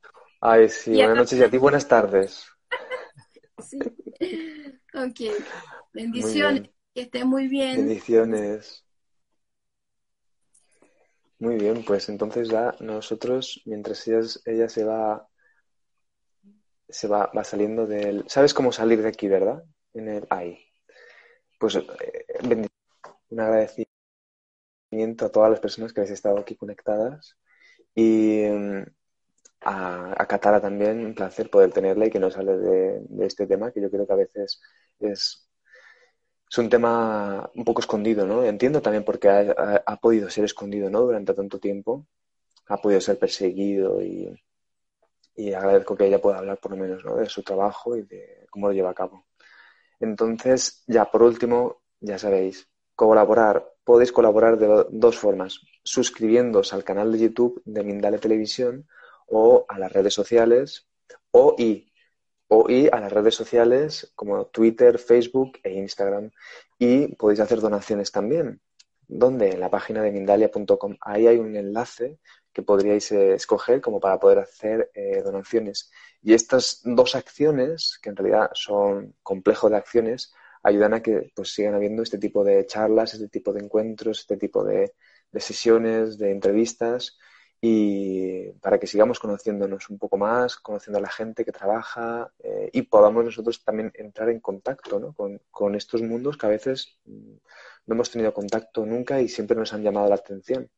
Ay, 0.40 0.68
sí, 0.68 0.90
Y 0.94 0.96
buenas 0.96 1.16
noches 1.16 1.38
y 1.38 1.42
a 1.44 1.50
ti 1.50 1.58
buenas 1.58 1.86
tardes. 1.86 2.44
Sí. 3.62 3.78
Ok. 4.94 5.32
Bendiciones. 5.92 6.70
Que 6.92 7.02
estén 7.02 7.28
muy 7.28 7.46
bien. 7.46 7.76
Bendiciones. 7.76 8.83
Muy 11.38 11.54
bien, 11.58 11.84
pues 11.84 12.08
entonces 12.08 12.48
ya 12.48 12.74
nosotros, 12.80 13.62
mientras 13.66 14.04
ella, 14.08 14.20
ella 14.46 14.68
se 14.68 14.82
va, 14.84 15.28
se 16.88 17.08
va, 17.08 17.30
va 17.36 17.44
saliendo 17.44 17.86
del... 17.86 18.24
¿Sabes 18.28 18.54
cómo 18.54 18.72
salir 18.72 19.02
de 19.02 19.08
aquí, 19.08 19.28
verdad? 19.28 19.62
En 19.94 20.08
el 20.08 20.26
ahí. 20.30 20.58
Pues 21.58 21.76
eh, 21.76 21.84
un 23.30 23.40
agradecimiento 23.40 23.90
a 25.26 25.32
todas 25.32 25.50
las 25.50 25.60
personas 25.60 25.92
que 25.92 26.00
habéis 26.00 26.12
estado 26.12 26.38
aquí 26.38 26.56
conectadas 26.56 27.36
y 27.94 28.44
mm, 28.48 28.84
a, 29.62 30.14
a 30.22 30.60
también, 30.60 31.04
un 31.06 31.14
placer 31.14 31.50
poder 31.50 31.72
tenerla 31.72 32.06
y 32.06 32.10
que 32.10 32.20
nos 32.20 32.36
hable 32.36 32.56
de 32.58 33.26
este 33.26 33.46
tema 33.46 33.72
que 33.72 33.82
yo 33.82 33.90
creo 33.90 34.06
que 34.06 34.12
a 34.12 34.16
veces 34.16 34.60
es 35.00 35.43
es 36.54 36.58
un 36.58 36.68
tema 36.70 37.50
un 37.54 37.64
poco 37.64 37.80
escondido, 37.80 38.26
¿no? 38.26 38.44
Entiendo 38.44 38.80
también 38.82 39.04
por 39.04 39.18
qué 39.18 39.28
ha, 39.28 39.82
ha- 39.86 39.96
podido 39.96 40.30
ser 40.30 40.44
escondido, 40.44 40.90
¿no? 40.90 41.00
Durante 41.02 41.34
tanto 41.34 41.58
tiempo. 41.58 42.06
Ha 42.68 42.78
podido 42.78 43.00
ser 43.00 43.18
perseguido 43.18 44.02
y, 44.02 44.30
y 45.36 45.52
agradezco 45.52 45.96
que 45.96 46.06
ella 46.06 46.20
pueda 46.20 46.38
hablar 46.38 46.58
por 46.58 46.72
lo 46.72 46.76
menos, 46.76 47.04
¿no? 47.04 47.16
De 47.16 47.26
su 47.28 47.42
trabajo 47.42 47.96
y 47.96 48.02
de 48.02 48.46
cómo 48.50 48.68
lo 48.68 48.72
lleva 48.74 48.90
a 48.90 48.94
cabo. 48.94 49.26
Entonces, 50.00 50.84
ya 50.88 51.06
por 51.10 51.22
último, 51.24 51.82
ya 52.00 52.18
sabéis, 52.18 52.68
colaborar. 52.96 53.66
Podéis 53.84 54.12
colaborar 54.12 54.58
de 54.58 54.66
do- 54.68 54.88
dos 54.90 55.18
formas. 55.18 55.60
Suscribiéndoos 55.84 56.74
al 56.74 56.84
canal 56.84 57.12
de 57.12 57.20
YouTube 57.20 57.62
de 57.66 57.84
Mindale 57.84 58.18
Televisión 58.18 58.88
o 59.28 59.66
a 59.68 59.78
las 59.78 59.92
redes 59.92 60.14
sociales 60.14 60.88
o 61.32 61.56
y 61.58 61.92
y 62.68 62.88
a 62.90 63.00
las 63.00 63.12
redes 63.12 63.34
sociales 63.34 64.12
como 64.14 64.46
Twitter, 64.46 64.98
Facebook 64.98 65.58
e 65.62 65.72
Instagram. 65.72 66.30
Y 66.78 67.14
podéis 67.16 67.40
hacer 67.40 67.60
donaciones 67.60 68.12
también. 68.12 68.60
¿Dónde? 69.06 69.50
En 69.50 69.60
la 69.60 69.70
página 69.70 70.02
de 70.02 70.10
Mindalia.com. 70.12 70.96
Ahí 71.00 71.26
hay 71.26 71.38
un 71.38 71.56
enlace 71.56 72.18
que 72.52 72.62
podríais 72.62 73.10
eh, 73.12 73.34
escoger 73.34 73.80
como 73.80 74.00
para 74.00 74.18
poder 74.18 74.38
hacer 74.38 74.90
eh, 74.94 75.22
donaciones. 75.22 75.90
Y 76.22 76.34
estas 76.34 76.80
dos 76.84 77.14
acciones, 77.14 77.98
que 78.02 78.10
en 78.10 78.16
realidad 78.16 78.50
son 78.54 79.14
complejo 79.22 79.68
de 79.68 79.76
acciones, 79.76 80.32
ayudan 80.62 80.94
a 80.94 81.02
que 81.02 81.32
pues, 81.34 81.52
sigan 81.52 81.74
habiendo 81.74 82.02
este 82.02 82.18
tipo 82.18 82.44
de 82.44 82.64
charlas, 82.66 83.14
este 83.14 83.28
tipo 83.28 83.52
de 83.52 83.60
encuentros, 83.60 84.20
este 84.20 84.36
tipo 84.36 84.64
de 84.64 84.92
sesiones, 85.36 86.16
de 86.16 86.30
entrevistas 86.30 87.18
y 87.66 88.52
para 88.60 88.78
que 88.78 88.86
sigamos 88.86 89.18
conociéndonos 89.18 89.88
un 89.88 89.96
poco 89.98 90.18
más, 90.18 90.56
conociendo 90.56 90.98
a 90.98 91.00
la 91.00 91.08
gente 91.08 91.46
que 91.46 91.50
trabaja 91.50 92.30
eh, 92.38 92.68
y 92.74 92.82
podamos 92.82 93.24
nosotros 93.24 93.64
también 93.64 93.90
entrar 93.94 94.28
en 94.28 94.40
contacto 94.40 95.00
¿no? 95.00 95.14
con, 95.14 95.40
con 95.50 95.74
estos 95.74 96.02
mundos 96.02 96.36
que 96.36 96.44
a 96.44 96.50
veces 96.50 96.98
mm, 97.06 97.36
no 97.86 97.94
hemos 97.94 98.10
tenido 98.10 98.34
contacto 98.34 98.84
nunca 98.84 99.18
y 99.22 99.28
siempre 99.28 99.56
nos 99.56 99.72
han 99.72 99.82
llamado 99.82 100.10
la 100.10 100.16
atención. 100.16 100.70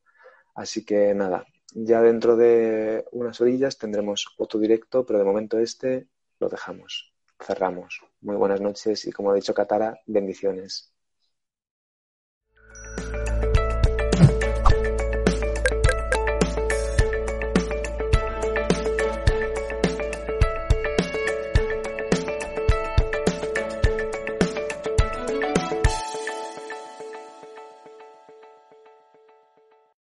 Así 0.54 0.84
que 0.84 1.12
nada, 1.12 1.44
ya 1.74 2.00
dentro 2.02 2.36
de 2.36 3.04
unas 3.10 3.40
orillas 3.40 3.78
tendremos 3.78 4.24
otro 4.38 4.60
directo, 4.60 5.04
pero 5.04 5.18
de 5.18 5.24
momento 5.24 5.58
este 5.58 6.06
lo 6.38 6.48
dejamos, 6.48 7.12
cerramos. 7.44 8.00
Muy 8.20 8.36
buenas 8.36 8.60
noches 8.60 9.04
y 9.06 9.10
como 9.10 9.32
ha 9.32 9.34
dicho 9.34 9.54
Catara, 9.54 9.98
bendiciones. 10.06 10.92